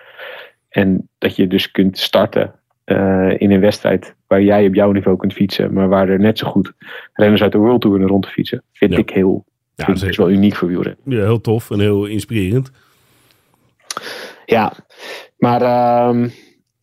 En 0.69 1.10
dat 1.17 1.36
je 1.36 1.47
dus 1.47 1.71
kunt 1.71 1.97
starten 1.97 2.54
eh, 2.84 3.34
in 3.38 3.52
een 3.52 3.60
wedstrijd 3.60 4.15
waar 4.28 4.41
jij 4.41 4.67
op 4.67 4.74
jouw 4.76 4.91
niveau 4.91 5.17
kunt 5.17 5.34
fietsen. 5.34 5.74
Maar 5.74 5.88
waar 5.89 6.10
er 6.10 6.19
net 6.19 6.38
zo 6.38 6.47
goed 6.47 6.74
renners 7.13 7.41
uit 7.41 7.52
de 7.52 7.58
World 7.58 7.82
Tour 7.82 8.02
rond 8.02 8.24
te 8.24 8.30
fietsen. 8.30 8.63
Vind 8.74 8.91
Ja. 8.93 8.97
ik 8.97 9.10
heel, 9.10 9.45
Ja, 9.76 9.86
vind 9.86 9.97
zeker. 9.97 10.08
best 10.15 10.28
wel 10.28 10.38
uniek 10.38 10.56
voor 10.56 10.67
wielrennen. 10.67 11.02
Ja, 11.06 11.24
heel 11.24 11.41
tof 11.41 11.71
en 11.71 11.80
heel 11.80 12.06
inspirerend. 12.06 12.71
Ja, 14.45 14.74
maar 15.38 15.62
ehm, 15.62 16.30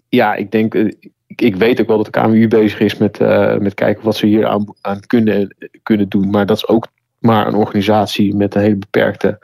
ja, 0.08 0.34
ik 0.34 0.50
denk, 0.50 0.74
eh, 0.74 0.92
ik, 1.38 1.54
ik 1.54 1.56
weet 1.56 1.80
ook 1.80 1.86
wel 1.86 1.96
dat 1.96 2.12
de 2.12 2.20
KMU 2.20 2.48
bezig 2.48 2.80
is 2.80 2.96
met, 2.96 3.20
eh, 3.20 3.56
met 3.56 3.74
kijken 3.74 4.04
wat 4.04 4.16
ze 4.16 4.26
hier 4.26 4.46
aan, 4.46 4.74
aan 4.80 5.00
kunnen, 5.06 5.54
kunnen 5.82 6.08
doen. 6.08 6.30
Maar 6.30 6.46
dat 6.46 6.56
is 6.56 6.68
ook 6.68 6.86
maar 7.18 7.46
een 7.46 7.54
organisatie 7.54 8.34
met 8.34 8.54
een 8.54 8.60
hele 8.60 8.76
beperkte, 8.76 9.38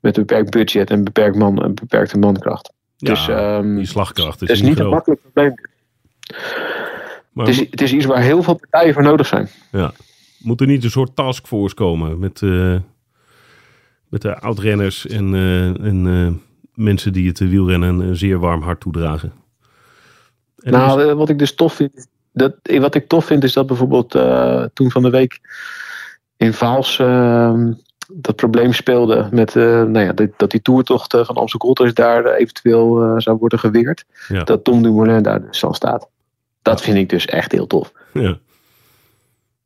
met 0.00 0.16
een 0.16 0.26
beperkt 0.26 0.50
budget 0.50 0.90
en 0.90 1.04
beperkt 1.04 1.36
man, 1.36 1.62
een 1.62 1.74
beperkte 1.74 2.18
mankracht. 2.18 2.72
dus 2.96 3.26
ja, 3.26 3.56
ehm, 3.56 3.76
die 3.76 3.86
slagkracht 3.86 4.42
is, 4.42 4.48
het 4.48 4.56
is 4.56 4.60
niet 4.62 4.70
niet 4.70 4.78
een 4.78 4.88
makkelijk 4.88 5.20
probleem. 5.20 5.54
Maar 7.32 7.46
Het 7.46 7.54
is, 7.54 7.70
het 7.70 7.80
is 7.80 7.92
iets 7.92 8.04
waar 8.04 8.22
heel 8.22 8.42
veel 8.42 8.54
partijen 8.54 8.94
voor 8.94 9.02
nodig 9.02 9.26
zijn. 9.26 9.48
Ja. 9.70 9.92
Moet 10.38 10.60
er 10.60 10.66
niet 10.66 10.84
een 10.84 10.90
soort 10.90 11.16
taskforce 11.16 11.74
komen 11.74 12.18
met, 12.18 12.42
eh, 12.42 12.76
met 14.08 14.22
de 14.22 14.38
oudrenners 14.38 15.06
en, 15.06 15.34
eh, 15.34 15.86
en 15.86 16.42
mensen 16.74 17.12
die 17.12 17.28
het 17.28 17.38
wielrennen 17.38 18.00
een 18.00 18.16
zeer 18.16 18.38
warm 18.38 18.62
hart 18.62 18.80
toedragen? 18.80 19.41
En 20.62 20.72
nou, 20.72 21.08
eh, 21.08 21.12
wat 21.14 21.28
ik 21.28 21.38
dus 21.38 21.54
tof 21.54 21.72
vind, 21.74 21.96
is 21.96 22.06
dat, 22.32 22.54
eh, 22.62 22.80
wat 22.80 22.94
ik 22.94 23.08
tof 23.08 23.24
vind 23.24 23.44
is 23.44 23.52
dat 23.52 23.66
bijvoorbeeld 23.66 24.14
eh, 24.14 24.64
toen 24.74 24.90
van 24.90 25.02
de 25.02 25.10
week 25.10 25.40
in 26.36 26.52
Vaals 26.52 26.98
ehm, 26.98 27.72
dat 28.12 28.36
probleem 28.36 28.72
speelde 28.72 29.28
met 29.30 29.54
nou 29.54 29.98
ja, 30.00 30.12
dat, 30.12 30.28
dat 30.36 30.50
die 30.50 30.62
toertocht 30.62 31.16
van 31.20 31.36
Race 31.36 31.92
daar 31.92 32.26
eventueel 32.34 33.14
zou 33.20 33.36
worden 33.36 33.58
geweerd. 33.58 34.04
Ja. 34.28 34.42
Dat 34.44 34.64
Tom 34.64 34.82
Dumoulin 34.82 35.22
daar 35.22 35.46
dus 35.46 35.64
al 35.64 35.74
staat. 35.74 36.08
Dat 36.62 36.80
vind 36.80 36.96
ik 36.96 37.08
dus 37.08 37.26
echt 37.26 37.52
heel 37.52 37.66
tof. 37.66 37.92
ja. 38.12 38.38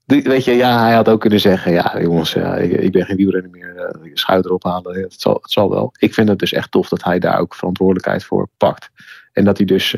Die- 0.07 0.23
Weet 0.23 0.45
je, 0.45 0.53
ja, 0.53 0.83
hij 0.83 0.95
had 0.95 1.09
ook 1.09 1.21
kunnen 1.21 1.41
zeggen: 1.41 1.73
Ja, 1.73 2.01
jongens, 2.01 2.33
ja, 2.33 2.57
ik, 2.57 2.71
ik 2.73 2.93
ben 2.93 3.07
geen 3.07 3.17
wielrenner 3.17 3.51
meer. 3.51 3.77
eh, 3.77 4.11
schouder 4.15 4.53
ophalen. 4.53 5.01
Het, 5.01 5.15
zal, 5.21 5.35
het 5.43 5.51
zal 5.51 5.71
wel. 5.71 5.93
Ik 5.99 6.15
vind 6.15 6.29
het 6.29 6.39
dus 6.39 6.53
echt 6.53 6.71
tof 6.71 6.89
dat 6.89 7.05
hij 7.05 7.19
daar 7.19 7.39
ook 7.41 7.55
verantwoordelijkheid 7.55 8.25
voor 8.25 8.49
pakt. 8.57 8.91
En 9.37 9.45
dat 9.45 9.57
hij 9.57 9.67
dus 9.67 9.97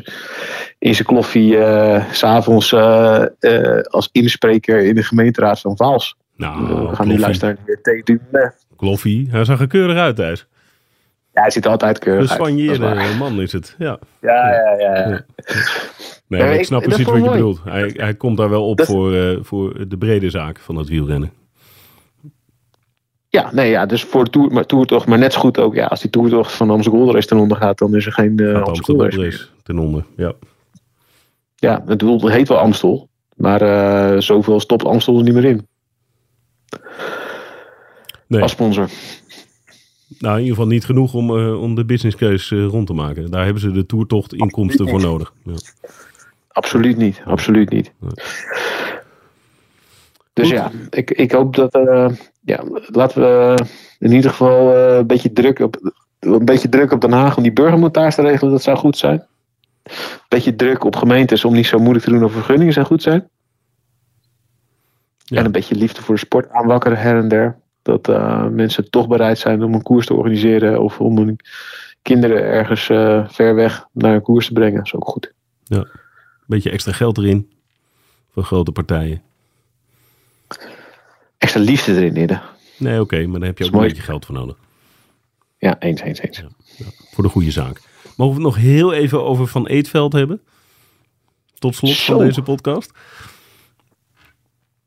in 0.77 0.95
zijn 0.95 1.07
kloffie 1.07 1.57
s 2.11 2.17
s'avonds 2.19 2.71
eh, 2.73 3.23
eh, 3.39 3.81
als 3.83 4.09
inspreker 4.11 4.79
in 4.79 4.95
de 4.95 5.03
gemeenteraad 5.03 5.59
van 5.59 5.77
Vaals. 5.77 6.15
Nou, 6.35 6.61
we 6.61 6.67
gaan 6.67 6.77
nu 6.77 6.85
Kloffie. 6.95 7.19
luisteren 7.19 7.57
naar 7.65 8.01
de. 8.31 8.51
Kloffie, 8.77 9.27
hij 9.31 9.45
zag 9.45 9.59
er 9.59 9.67
keurig 9.67 9.97
uit 9.97 10.15
thuis. 10.15 10.47
Ja, 11.33 11.41
hij 11.41 11.51
ziet 11.51 11.65
er 11.65 11.71
altijd 11.71 11.95
Een 11.95 12.01
keurig 12.03 12.39
uit. 12.39 12.77
waar. 12.77 13.15
man 13.17 13.41
is 13.41 13.51
het. 13.51 13.75
Ja. 13.77 13.99
Ja, 14.21 14.51
ja, 14.51 14.75
ja. 14.79 14.97
ja. 14.99 15.09
Ja. 15.09 15.25
Nee, 16.27 16.53
ik 16.53 16.59
ik- 16.59 16.65
snap 16.65 16.83
precies 16.83 17.05
wat 17.05 17.23
je 17.23 17.29
bedoelt. 17.29 17.61
Hij, 17.63 17.91
hij 17.97 18.13
komt 18.13 18.37
daar 18.37 18.49
wel 18.49 18.67
op 18.69 18.77
Dat- 18.77 18.85
voor, 18.87 19.37
voor 19.41 19.87
de 19.87 19.97
brede 19.97 20.29
zaak 20.29 20.59
van 20.59 20.75
het 20.75 20.87
wielrennen. 20.89 21.31
Ja, 23.31 23.49
nee, 23.53 23.69
ja, 23.69 23.85
dus 23.85 24.03
voor 24.03 24.23
de 24.23 24.29
toer, 24.29 24.51
maar 24.53 24.65
toertocht, 24.65 25.07
maar 25.07 25.17
net 25.17 25.33
zo 25.33 25.39
goed 25.39 25.59
ook. 25.59 25.73
Ja, 25.75 25.85
als 25.85 26.01
die 26.01 26.09
toertocht 26.09 26.51
van 26.51 26.69
Amstel 26.69 26.91
Gold 26.93 27.13
Race 27.13 27.27
ten 27.27 27.37
onder 27.37 27.57
gaat, 27.57 27.77
dan 27.77 27.95
is 27.95 28.05
er 28.05 28.11
geen 28.11 28.39
Gaat 28.39 28.67
Amstel 28.67 28.95
Gold 28.95 29.13
Race 29.13 29.45
ten 29.63 29.79
onder. 29.79 30.05
Ja. 30.15 30.33
Ja, 31.55 31.83
het, 31.85 31.99
doel- 31.99 32.21
het 32.21 32.33
heet 32.33 32.47
wel 32.47 32.57
Amstel. 32.57 33.09
Maar 33.35 33.61
eh, 33.61 34.19
zoveel 34.21 34.59
stopt 34.59 34.85
Amstel 34.85 35.17
er 35.17 35.23
niet 35.23 35.33
meer 35.33 35.45
in. 35.45 35.67
Nee, 38.27 38.41
Als 38.41 38.51
sponsor. 38.51 38.89
nou, 40.19 40.33
in 40.35 40.41
ieder 40.41 40.55
geval 40.55 40.71
niet 40.71 40.85
genoeg 40.85 41.13
om, 41.13 41.37
eh, 41.37 41.61
om 41.61 41.75
de 41.75 41.85
businesscase 41.85 42.55
eh, 42.55 42.65
rond 42.65 42.87
te 42.87 42.93
maken. 42.93 43.31
Daar 43.31 43.43
hebben 43.43 43.61
ze 43.61 43.71
de 43.71 43.85
toertocht 43.85 44.33
inkomsten 44.33 44.89
voor 44.89 45.01
nodig. 45.01 45.33
Ja. 45.43 45.53
Absoluut 46.47 46.97
niet. 46.97 47.21
Absoluut 47.25 47.69
niet. 47.69 47.91
Nee. 47.99 48.11
Dus 50.33 50.47
Goed. 50.47 50.57
ja, 50.57 50.71
ik, 50.89 51.11
ik 51.11 51.31
hoop 51.31 51.55
dat. 51.55 51.73
Ja, 52.39 52.63
laten 52.87 53.21
we 53.21 53.65
in 53.99 54.11
ieder 54.11 54.29
geval 54.29 54.75
eh, 54.75 54.97
een 54.97 55.07
beetje 55.07 55.33
druk 55.33 55.59
op. 55.59 55.93
Een 56.19 56.45
beetje 56.45 56.69
druk 56.69 56.91
op 56.91 57.01
Den 57.01 57.11
Haag 57.11 57.37
om 57.37 57.43
die 57.43 57.53
burgermontage 57.53 58.15
te 58.15 58.21
regelen, 58.21 58.51
dat 58.51 58.63
zou 58.63 58.77
goed 58.77 58.97
zijn. 58.97 59.25
Een 59.83 59.93
beetje 60.27 60.55
druk 60.55 60.83
op 60.83 60.95
gemeentes 60.95 61.45
om 61.45 61.53
niet 61.53 61.67
zo 61.67 61.79
moeilijk 61.79 62.05
te 62.05 62.11
doen 62.11 62.23
over 62.23 62.35
vergunningen 62.35 62.73
zou 62.73 62.85
goed 62.85 63.01
zijn. 63.01 63.29
Ja. 65.17 65.37
En 65.37 65.45
een 65.45 65.51
beetje 65.51 65.75
liefde 65.75 66.01
voor 66.01 66.15
de 66.15 66.21
sport 66.21 66.49
aanwakkeren 66.49 66.97
her 66.97 67.17
en 67.17 67.27
der. 67.27 67.59
Dat 67.81 68.07
eh, 68.07 68.47
mensen 68.47 68.89
toch 68.89 69.07
bereid 69.07 69.37
zijn 69.37 69.63
om 69.63 69.73
een 69.73 69.81
koers 69.81 70.05
te 70.05 70.13
organiseren 70.13 70.81
of 70.81 70.99
om 70.99 71.17
hun 71.17 71.39
kinderen 72.01 72.43
ergens 72.43 72.89
eh, 72.89 73.29
ver 73.29 73.55
weg 73.55 73.85
naar 73.93 74.13
een 74.13 74.21
koers 74.21 74.47
te 74.47 74.53
brengen. 74.53 74.75
Dat 74.75 74.85
is 74.85 74.95
ook 74.95 75.07
goed. 75.07 75.33
Beetje 76.45 76.71
extra 76.71 76.91
geld 76.91 77.17
erin. 77.17 77.51
Van 78.31 78.43
grote 78.43 78.71
partijen. 78.71 79.21
Extra 81.39 81.61
liefde 81.61 81.95
erin. 81.95 82.39
Nee, 82.77 83.01
oké, 83.01 83.27
maar 83.27 83.39
daar 83.39 83.49
heb 83.49 83.57
je 83.57 83.65
ook 83.65 83.73
een 83.73 83.79
beetje 83.79 84.01
geld 84.01 84.25
voor 84.25 84.35
nodig. 84.35 84.55
Ja, 85.57 85.79
eens, 85.79 86.01
eens, 86.01 86.19
eens. 86.21 86.43
Voor 87.11 87.23
de 87.23 87.29
goede 87.29 87.51
zaak. 87.51 87.81
Mogen 88.17 88.35
we 88.35 88.43
het 88.45 88.53
nog 88.55 88.63
heel 88.63 88.93
even 88.93 89.23
over 89.23 89.47
Van 89.47 89.67
Eetveld 89.67 90.13
hebben? 90.13 90.41
Tot 91.57 91.75
slot 91.75 91.97
van 91.97 92.17
deze 92.17 92.41
podcast. 92.41 92.91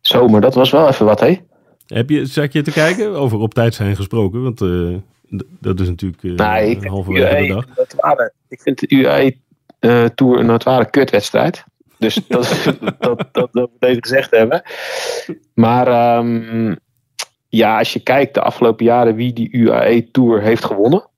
Zo, 0.00 0.28
maar 0.28 0.40
dat 0.40 0.54
was 0.54 0.70
wel 0.70 0.88
even 0.88 1.06
wat, 1.06 1.20
hé? 1.20 1.40
Heb 1.86 2.10
je, 2.10 2.26
zat 2.26 2.52
je 2.52 2.62
te 2.62 2.70
kijken? 2.70 3.14
Over 3.14 3.38
op 3.38 3.54
tijd 3.54 3.74
zijn 3.74 3.96
gesproken. 3.96 4.42
Want 4.42 4.60
eh, 4.60 4.96
dat 5.60 5.80
is 5.80 5.88
natuurlijk 5.88 6.22
eh 6.22 6.30
Nee, 6.32 6.88
halverwege 6.88 7.36
de 7.42 7.46
dag. 7.54 7.64
een 7.66 7.72
notoire- 7.76 8.32
ik 8.48 8.60
vind 8.60 8.78
de 8.78 8.86
UAE-tour 8.88 10.38
een 10.38 10.46
notoire 10.46 10.90
kutwedstrijd. 10.90 11.64
Dus 12.02 12.20
dat, 12.28 12.76
dat, 12.98 13.28
dat, 13.32 13.48
dat 13.52 13.70
we 13.70 13.76
deze 13.78 14.02
gezegd 14.02 14.30
hebben. 14.30 14.62
Maar 15.54 15.86
ehm, 15.86 16.74
ja, 17.48 17.78
als 17.78 17.92
je 17.92 18.00
kijkt 18.00 18.34
de 18.34 18.40
afgelopen 18.40 18.84
jaren 18.84 19.14
wie 19.14 19.32
die 19.32 19.50
UAE-tour 19.52 20.42
heeft 20.42 20.64
gewonnen. 20.64 21.08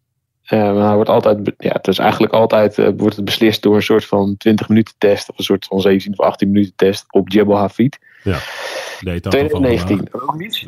hij 0.44 0.94
wordt 0.94 1.08
altijd, 1.08 1.52
ja, 1.58 1.72
het 1.72 1.88
is 1.88 1.98
eigenlijk 1.98 2.32
altijd 2.32 2.78
eh, 2.78 2.88
wordt 2.96 3.16
het 3.16 3.24
beslist 3.24 3.62
door 3.62 3.74
een 3.74 3.82
soort 3.82 4.04
van 4.04 4.36
20 4.36 4.68
minuten 4.68 4.94
test. 4.98 5.30
Of 5.30 5.38
een 5.38 5.44
soort 5.44 5.64
van 5.64 5.80
17 5.80 6.18
of 6.18 6.26
18 6.26 6.50
minuten 6.50 6.72
test 6.76 7.04
op 7.12 7.28
Jebel 7.28 7.56
Hafid. 7.56 7.98
Van 8.22 9.20
2019 9.20 9.96
vandaag. 9.96 10.12
Roglic. 10.12 10.66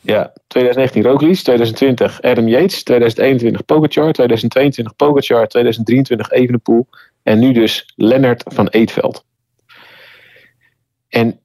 Ja, 0.00 0.32
2019 0.46 1.02
Roglic, 1.02 1.36
2020 1.36 2.22
Adam 2.22 2.48
Yates, 2.48 2.82
2021 2.82 3.64
Pogacar, 3.64 4.12
2022 4.12 4.96
Pogacar, 4.96 5.48
2023 5.48 6.30
Evenepoel 6.30 6.86
en 7.22 7.38
nu 7.38 7.52
dus 7.52 7.92
Lennart 7.96 8.42
van 8.46 8.68
Eetveld. 8.68 9.24
En 11.08 11.40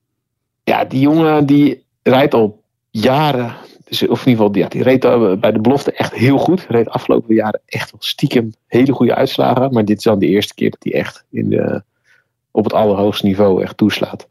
ja, 0.63 0.85
die 0.85 0.99
jongen 0.99 1.45
die 1.45 1.85
rijdt 2.03 2.33
al 2.33 2.63
jaren, 2.89 3.55
dus, 3.83 4.07
of 4.07 4.25
in 4.25 4.31
ieder 4.31 4.45
geval 4.45 4.61
ja, 4.61 4.67
die 4.67 4.83
reed 4.83 5.05
al 5.05 5.37
bij 5.37 5.51
de 5.51 5.61
belofte 5.61 5.91
echt 5.91 6.13
heel 6.13 6.37
goed. 6.37 6.65
Reed 6.69 6.89
afgelopen 6.89 7.35
jaren 7.35 7.61
echt 7.65 7.91
wel 7.91 8.01
stiekem 8.01 8.53
hele 8.67 8.91
goede 8.91 9.15
uitslagen, 9.15 9.73
maar 9.73 9.85
dit 9.85 9.97
is 9.97 10.03
dan 10.03 10.19
de 10.19 10.27
eerste 10.27 10.53
keer 10.53 10.69
dat 10.69 10.83
hij 10.83 10.93
echt 10.93 11.25
in 11.29 11.49
de, 11.49 11.83
op 12.51 12.63
het 12.63 12.73
allerhoogste 12.73 13.25
niveau 13.25 13.61
echt 13.61 13.77
toeslaat. 13.77 14.27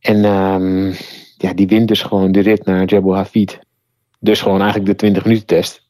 En 0.00 0.24
ehm, 0.24 0.92
ja, 1.36 1.52
die 1.54 1.66
wint 1.66 1.88
dus 1.88 2.02
gewoon 2.02 2.32
de 2.32 2.40
rit 2.40 2.64
naar 2.64 2.84
Jebel 2.84 3.14
Hafid. 3.14 3.58
Dus 4.20 4.40
gewoon 4.40 4.60
eigenlijk 4.60 4.90
de 4.90 4.96
20 4.96 5.24
minuten 5.24 5.46
test. 5.46 5.86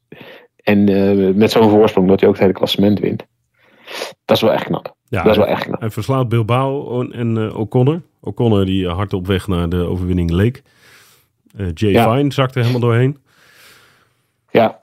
En 0.56 0.88
eh, 0.88 1.34
met 1.34 1.50
zo'n 1.50 1.70
voorsprong 1.70 2.08
dat 2.08 2.20
hij 2.20 2.28
ook 2.28 2.34
het 2.34 2.44
hele 2.44 2.58
klassement 2.58 2.98
wint. 2.98 3.24
Dat 4.24 4.36
is 4.36 4.42
wel 4.42 4.52
echt 4.52 4.64
knap. 4.64 4.96
Ja, 5.12 5.22
dat 5.22 5.30
is 5.32 5.36
wel 5.38 5.46
echt 5.46 5.64
knap. 5.64 5.80
Hij 5.80 5.90
verslaat 5.90 6.28
Bilbao 6.28 7.00
en- 7.00 7.12
en 7.12 7.36
eh, 7.48 7.58
O'Connor. 7.58 8.02
O'Connor 8.20 8.64
die 8.64 8.86
eh, 8.86 8.94
hard 8.94 9.12
op 9.12 9.26
weg 9.26 9.46
naar 9.46 9.68
de 9.68 9.76
overwinning 9.76 10.30
leek. 10.30 10.62
Eh, 11.56 11.66
Jay 11.74 11.90
Ja. 11.90 12.14
Fine 12.16 12.32
zakte 12.32 12.58
helemaal 12.58 12.80
doorheen. 12.80 13.18
Ja, 14.50 14.78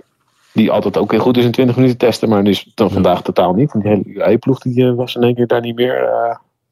die 0.54 0.72
altijd 0.72 0.98
ook 0.98 1.12
heel 1.12 1.20
goed 1.20 1.38
is 1.38 1.46
in 1.46 1.52
20 1.52 1.76
minuten 1.76 1.98
testen. 1.98 2.30
Maar 2.30 2.44
dus 2.44 2.72
dan 2.76 2.92
vandaag 2.92 3.22
totaal 3.22 3.54
niet. 3.54 3.72
Want 3.72 3.84
die 3.84 3.94
hele 3.94 4.14
UAE-ploeg 4.20 4.60
die 4.60 4.92
was 4.92 5.16
in 5.16 5.24
één 5.24 5.36
keer 5.36 5.48
daar 5.48 5.62
niet 5.62 5.76
meer 5.76 6.10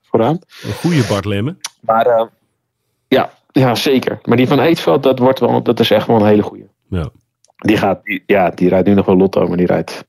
vooraan. 0.03 0.39
Een 0.63 0.73
goede 0.73 1.05
Bart 1.09 1.25
Lemme. 1.25 1.55
Maar 1.79 2.29
ja, 3.07 3.31
ja, 3.51 3.75
zeker. 3.75 4.19
Maar 4.23 4.37
die 4.37 4.47
van 4.47 4.59
Eetveld, 4.59 5.03
dat, 5.03 5.19
wordt 5.19 5.39
wel, 5.39 5.63
dat 5.63 5.79
is 5.79 5.91
echt 5.91 6.07
wel 6.07 6.15
een 6.19 6.25
hele 6.25 6.41
goede. 6.43 6.67
Ja. 6.89 7.09
Die 7.57 7.77
gaat, 7.77 8.03
die, 8.03 8.23
ja, 8.25 8.49
die 8.49 8.69
rijdt 8.69 8.87
nu 8.87 8.93
nog 8.93 9.05
wel 9.05 9.17
Lotto, 9.17 9.47
maar 9.47 9.57
die 9.57 9.65
rijdt. 9.65 10.05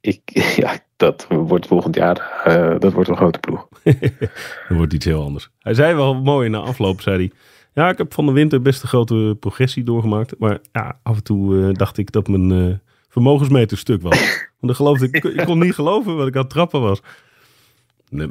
Ik, 0.00 0.20
ja, 0.56 0.72
dat 1.00 1.26
wordt 1.28 1.66
volgend 1.66 1.94
jaar. 1.94 2.40
eh, 2.44 2.78
dat 2.78 2.92
wordt 2.92 3.08
een 3.08 3.16
grote 3.16 3.38
ploeg. 3.38 3.68
Dan 4.68 4.76
wordt 4.76 4.92
iets 4.92 5.04
heel 5.04 5.22
anders. 5.24 5.50
Hij 5.58 5.74
zei 5.74 5.94
wel 5.94 6.14
mooi 6.14 6.48
na 6.48 6.58
afloop, 6.58 7.00
zei 7.00 7.16
hij. 7.16 7.30
Ja, 7.74 7.88
ik 7.90 7.98
heb 7.98 8.14
van 8.14 8.26
de 8.26 8.32
winter 8.32 8.62
best 8.62 8.82
een 8.82 8.88
grote 8.88 9.36
progressie 9.40 9.84
doorgemaakt. 9.84 10.34
Maar 10.38 10.58
ja, 10.72 10.98
af 11.02 11.16
en 11.16 11.22
toe 11.22 11.62
eh, 11.68 11.74
dacht 11.74 11.98
ik 11.98 12.12
dat 12.12 12.28
mijn 12.28 12.52
eh, 12.52 12.74
vermogensmeter 13.08 13.78
stuk 13.78 14.02
was. 14.02 14.18
Want 14.18 14.56
dan 14.60 14.74
geloofde 14.74 15.08
ik, 15.10 15.24
ik 15.24 15.44
kon 15.44 15.58
niet 15.58 15.74
geloven 15.74 16.16
wat 16.16 16.26
ik 16.26 16.34
aan 16.34 16.40
het 16.40 16.50
trappen 16.50 16.80
was. 16.80 17.02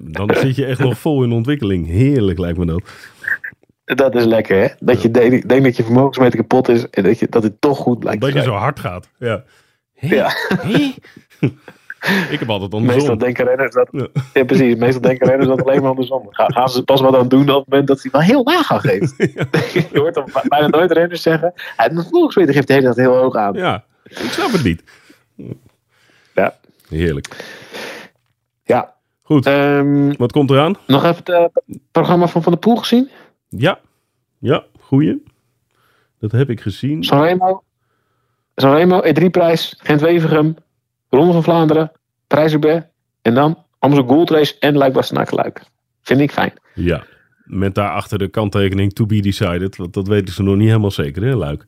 Dan 0.02 0.36
zit 0.36 0.56
je 0.56 0.66
echt 0.66 0.80
nog 0.80 1.00
vol 1.00 1.24
in 1.24 1.32
ontwikkeling. 1.32 1.88
Heerlijk 1.88 2.40
lijkt 2.40 2.58
me 2.58 2.66
dat. 2.66 2.82
Dat 3.86 4.16
is 4.16 4.26
lekker, 4.26 4.62
hè? 4.62 4.68
Dat 4.80 5.02
je 5.02 5.12
denkt 5.12 5.50
denkt 5.50 5.64
dat 5.64 5.78
je 5.78 5.84
vermogensmeter 5.84 6.40
kapot 6.40 6.70
is 6.70 6.90
en 6.90 7.04
dat, 7.04 7.20
je, 7.20 7.28
dat 7.30 7.44
het 7.44 7.62
toch 7.62 7.78
goed 7.78 8.00
blijkt. 8.00 8.22
Dat 8.22 8.34
je 8.34 8.42
zo 8.42 8.54
hard 8.54 8.80
gaat. 8.80 9.10
Ja. 9.18 9.44
Ja. 9.94 10.32
Ik 12.32 12.40
heb 12.40 12.50
altijd 12.50 12.72
Meestal 12.72 12.78
andersom. 12.94 13.18
denken 13.18 13.46
renners 13.46 13.74
dat. 13.74 13.88
Ja. 13.92 14.08
Ja. 14.34 14.46
precies. 14.46 14.76
Meestal 14.76 15.02
denken 15.02 15.28
renners 15.28 15.48
dat 15.50 15.64
alleen 15.64 15.82
maar 15.82 15.90
andersom. 15.90 16.28
Ga- 16.30 16.46
Gaan 16.46 16.70
ze 16.70 16.84
pas 16.84 17.02
wat 17.02 17.16
aan 17.16 17.28
doen 17.28 17.50
op 17.50 17.56
het 17.60 17.68
moment 17.70 17.88
dat 17.88 18.02
hij 18.02 18.12
wel 18.12 18.22
heel 18.22 18.44
laag 18.44 18.72
aan 18.72 18.80
geeft. 18.80 19.14
je 19.94 20.00
hoort 20.00 20.14
dan 20.14 20.30
bijna 20.48 20.68
nooit 20.68 20.92
renners 20.92 21.22
zeggen. 21.22 21.54
Hij 21.76 21.90
mijn 21.92 22.04
vermogensmeter 22.06 22.54
geeft 22.54 22.68
de 22.68 22.74
hele 22.74 22.86
tijd 22.86 22.98
heel 23.08 23.16
hoog 23.18 23.36
aan. 23.36 23.54
Ja, 23.54 23.84
ik 24.04 24.18
snap 24.18 24.52
het 24.52 24.64
niet. 24.64 24.84
Ja. 26.34 26.56
Heerlijk. 26.90 27.28
Ja. 28.64 28.94
Goed, 29.24 29.46
Ehm, 29.46 30.14
wat 30.18 30.32
komt 30.32 30.50
eraan? 30.50 30.76
nog 30.88 31.04
even 31.04 31.16
het 31.18 31.30
eh, 31.30 31.46
programma 31.92 32.28
van 32.28 32.44
Van 32.44 32.52
der 32.52 32.62
Poel 32.62 32.76
gezien. 32.76 33.10
Ja, 33.50 33.80
ja, 34.40 34.64
goeie. 34.80 35.24
Dat 36.20 36.32
heb 36.32 36.50
ik 36.50 36.62
gezien. 36.62 37.04
Sanremo. 37.04 37.64
Sanremo, 38.56 39.02
E3-prijs, 39.04 39.76
Gent-Wevergem, 39.84 40.56
Ronde 41.10 41.34
van 41.34 41.44
Vlaanderen, 41.44 41.92
Prijs-Roubaix. 42.28 42.86
En 43.22 43.34
dan 43.34 43.64
Amsterdam 43.80 44.16
Gold 44.16 44.30
Race 44.30 44.56
en 44.60 44.78
luik 44.78 45.12
luik 45.32 45.64
Vind 46.02 46.20
ik 46.20 46.32
fijn. 46.32 46.54
Ja, 46.74 47.04
met 47.44 47.76
daarachter 47.76 48.18
de 48.18 48.28
kanttekening 48.28 48.94
to 48.94 49.06
be 49.06 49.20
decided. 49.22 49.76
Want 49.76 49.94
dat 49.94 50.08
weten 50.08 50.34
ze 50.34 50.44
nog 50.44 50.56
niet 50.56 50.68
helemaal 50.68 50.92
zeker, 50.92 51.24
hè, 51.24 51.36
Luik? 51.36 51.66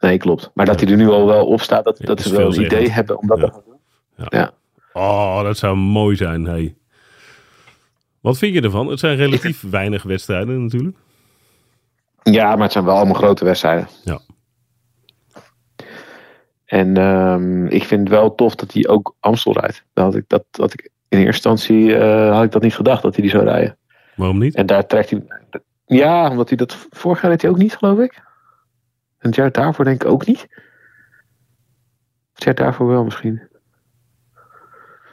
Nee, 0.00 0.18
klopt. 0.18 0.50
Maar 0.54 0.66
dat 0.66 0.80
hij 0.80 0.90
er 0.90 0.96
nu 0.96 1.08
al 1.08 1.26
wel 1.26 1.46
op 1.46 1.60
staat, 1.60 1.84
dat, 1.84 1.98
Ja, 1.98 2.04
dat 2.06 2.20
ze 2.20 2.36
wel 2.36 2.54
een 2.54 2.64
idee 2.64 2.90
hebben 2.90 3.18
om 3.18 3.26
dat 3.26 3.38
Ja. 3.38 3.44
te 3.46 3.52
gaan 3.52 3.62
doen. 3.66 3.78
Ja. 4.16 4.26
Ja. 4.38 4.52
Oh, 4.92 5.42
dat 5.42 5.58
zou 5.58 5.76
mooi 5.76 6.16
zijn, 6.16 6.44
hey. 6.44 6.74
Wat 8.20 8.38
vind 8.38 8.54
je 8.54 8.60
ervan? 8.60 8.86
Het 8.86 8.98
zijn 8.98 9.16
relatief 9.16 9.60
weinig 9.70 10.02
wedstrijden 10.02 10.62
natuurlijk. 10.62 10.96
Ja, 12.22 12.54
maar 12.54 12.62
het 12.62 12.72
zijn 12.72 12.84
wel 12.84 12.96
allemaal 12.96 13.14
grote 13.14 13.44
wedstrijden. 13.44 13.88
Ja. 14.04 14.20
En 16.70 16.96
ehm, 16.96 17.66
ik 17.66 17.84
vind 17.84 18.00
het 18.00 18.08
wel 18.08 18.34
tof 18.34 18.54
dat 18.54 18.72
hij 18.72 18.88
ook 18.88 19.14
Amstel 19.20 19.52
rijdt. 19.52 19.84
Dat 19.92 20.04
had 20.04 20.14
ik, 20.14 20.24
dat, 20.26 20.44
dat 20.50 20.72
ik, 20.72 20.90
in 21.08 21.18
eerste 21.18 21.48
instantie 21.48 21.96
eh, 21.96 22.32
had 22.32 22.44
ik 22.44 22.50
dat 22.50 22.62
niet 22.62 22.74
gedacht, 22.74 23.02
dat 23.02 23.14
hij 23.14 23.22
die 23.22 23.32
zou 23.32 23.44
rijden. 23.44 23.76
Waarom 24.16 24.38
niet? 24.38 24.54
En 24.54 24.66
daar 24.66 24.86
trekt 24.86 25.10
hij... 25.10 25.26
Ja, 25.86 26.30
omdat 26.30 26.48
hij 26.48 26.56
dat... 26.56 26.86
Vorig 26.90 27.20
jaar 27.22 27.30
deed 27.30 27.42
hij 27.42 27.50
ook 27.50 27.56
niet, 27.56 27.76
geloof 27.76 27.98
ik. 27.98 28.14
En 29.18 29.28
het 29.28 29.34
jaar 29.34 29.52
daarvoor 29.52 29.84
denk 29.84 30.02
ik 30.02 30.08
ook 30.08 30.26
niet. 30.26 30.46
Het 32.32 32.44
jaar 32.44 32.54
daarvoor 32.54 32.86
wel 32.86 33.04
misschien. 33.04 33.42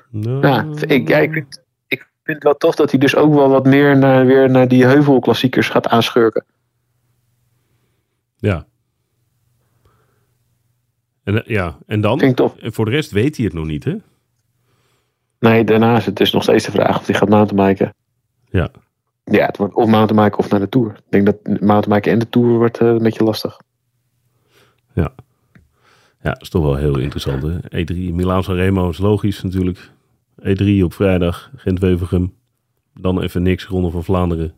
Nou, 0.10 0.80
ik, 0.80 1.08
ja, 1.08 1.18
ik, 1.18 1.34
vind, 1.34 1.64
ik 1.88 2.10
vind 2.24 2.38
het 2.38 2.44
wel 2.44 2.58
tof 2.58 2.76
dat 2.76 2.92
hij 2.92 3.00
dus 3.00 3.16
ook 3.16 3.34
wel 3.34 3.50
wat 3.50 3.66
meer 3.66 3.98
naar, 3.98 4.26
weer 4.26 4.50
naar 4.50 4.68
die 4.68 4.86
heuvelklassiekers 4.86 5.70
gaat 5.70 5.88
aanschurken. 5.88 6.46
ja. 8.38 8.66
En, 11.28 11.46
eh, 11.46 11.56
ja, 11.56 11.78
en 11.86 12.02
dan? 12.02 12.34
Tof. 12.34 12.58
En 12.58 12.74
voor 12.74 12.86
de 12.86 12.92
rest 12.92 13.12
weet 13.12 13.36
hij 13.36 13.46
het 13.46 13.54
nog 13.54 13.66
niet, 13.66 13.84
hè? 13.84 13.96
Nee, 15.40 15.64
daarna 15.64 15.98
is 15.98 16.06
het 16.06 16.16
dus 16.16 16.32
nog 16.32 16.44
steeds 16.44 16.66
de 16.66 16.72
vraag 16.72 17.00
of 17.00 17.06
hij 17.06 17.16
gaat 17.16 17.30
mountainbiken. 17.30 17.94
Ja. 18.50 18.70
Ja, 19.24 19.46
het 19.46 19.58
wordt 19.58 19.74
of 19.74 19.88
mountainbiken 19.88 20.40
of 20.40 20.50
naar 20.50 20.60
de 20.60 20.70
Tour. 20.70 20.90
Ik 20.90 21.04
denk 21.10 21.26
dat 21.26 21.62
mountainbiken 21.62 22.12
en 22.12 22.20
de 22.20 22.30
Tour 22.30 22.58
wordt 22.58 22.78
eh, 22.78 22.88
een 22.88 23.04
beetje 23.04 23.24
lastig. 23.24 23.60
Ja. 24.94 25.14
Ja, 26.22 26.32
dat 26.32 26.42
is 26.42 26.50
toch 26.50 26.64
wel 26.64 26.76
heel 26.76 26.98
interessant, 26.98 27.44
hè? 27.44 27.58
E3, 27.58 28.14
Milaan 28.14 28.44
Sanremo 28.44 28.90
is 28.90 28.98
logisch 28.98 29.44
natuurlijk. 29.44 29.92
E3 30.42 30.84
op 30.84 30.94
vrijdag, 30.94 31.52
Gent-Wevergem. 31.56 32.34
Dan 32.94 33.22
even 33.22 33.42
niks, 33.42 33.66
Ronde 33.66 33.90
van 33.90 34.04
Vlaanderen. 34.04 34.54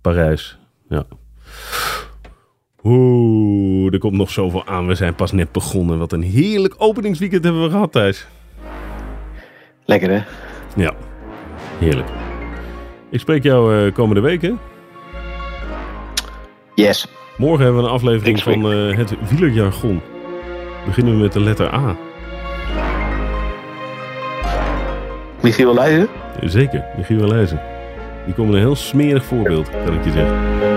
Parijs, 0.00 0.58
ja. 0.88 1.06
Oeh, 2.84 3.92
er 3.92 3.98
komt 3.98 4.16
nog 4.16 4.30
zoveel 4.30 4.66
aan. 4.66 4.86
We 4.86 4.94
zijn 4.94 5.14
pas 5.14 5.32
net 5.32 5.52
begonnen. 5.52 5.98
Wat 5.98 6.12
een 6.12 6.22
heerlijk 6.22 6.74
openingsweekend 6.78 7.44
hebben 7.44 7.62
we 7.62 7.70
gehad, 7.70 7.92
Thijs. 7.92 8.26
Lekker 9.84 10.10
hè? 10.10 10.22
Ja, 10.82 10.94
heerlijk. 11.78 12.08
Ik 13.10 13.20
spreek 13.20 13.42
jou 13.42 13.86
eh, 13.86 13.94
komende 13.94 14.20
week, 14.20 14.42
hè? 14.42 14.52
Yes. 16.74 17.06
Morgen 17.36 17.64
hebben 17.64 17.82
we 17.82 17.88
een 17.88 17.94
aflevering 17.94 18.42
van 18.42 18.72
eh, 18.72 18.96
het 18.96 19.14
wielerjargon. 19.30 20.00
Beginnen 20.86 21.14
we 21.14 21.20
met 21.20 21.32
de 21.32 21.40
letter 21.40 21.74
A. 21.74 21.96
Michiel 25.42 25.74
Leijzen? 25.74 26.08
Zeker, 26.42 26.84
Michiel 26.96 27.28
Leijzen. 27.28 27.60
Die 28.24 28.34
komt 28.34 28.52
een 28.52 28.58
heel 28.58 28.76
smerig 28.76 29.24
voorbeeld, 29.24 29.70
kan 29.84 29.94
ik 29.94 30.04
je 30.04 30.10
zeggen. 30.10 30.67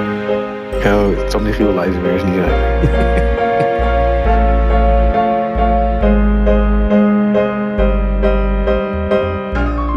Oh, 0.86 1.18
het 1.18 1.32
zal 1.32 1.42
Michiel 1.42 1.74
Leijzen 1.74 2.02
weer 2.02 2.14
eens 2.14 2.24
niet 2.24 2.34
zijn. 2.34 2.50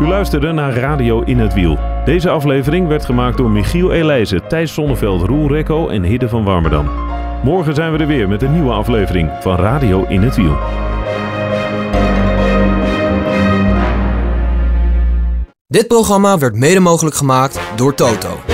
U 0.00 0.06
luisterde 0.06 0.52
naar 0.52 0.74
Radio 0.74 1.20
in 1.20 1.38
het 1.38 1.54
Wiel. 1.54 1.78
Deze 2.04 2.30
aflevering 2.30 2.88
werd 2.88 3.04
gemaakt 3.04 3.36
door 3.36 3.50
Michiel 3.50 3.92
Elijzen, 3.92 4.48
Thijs 4.48 4.72
Sonneveld, 4.72 5.22
Roel 5.22 5.48
Rekko 5.48 5.88
en 5.88 6.02
Hidde 6.02 6.28
van 6.28 6.44
Warmerdam. 6.44 6.90
Morgen 7.42 7.74
zijn 7.74 7.92
we 7.92 7.98
er 7.98 8.06
weer 8.06 8.28
met 8.28 8.42
een 8.42 8.52
nieuwe 8.52 8.72
aflevering 8.72 9.30
van 9.40 9.56
Radio 9.56 10.04
in 10.08 10.22
het 10.22 10.36
Wiel. 10.36 10.56
Dit 15.66 15.86
programma 15.86 16.38
werd 16.38 16.54
mede 16.54 16.80
mogelijk 16.80 17.16
gemaakt 17.16 17.60
door 17.76 17.94
Toto. 17.94 18.53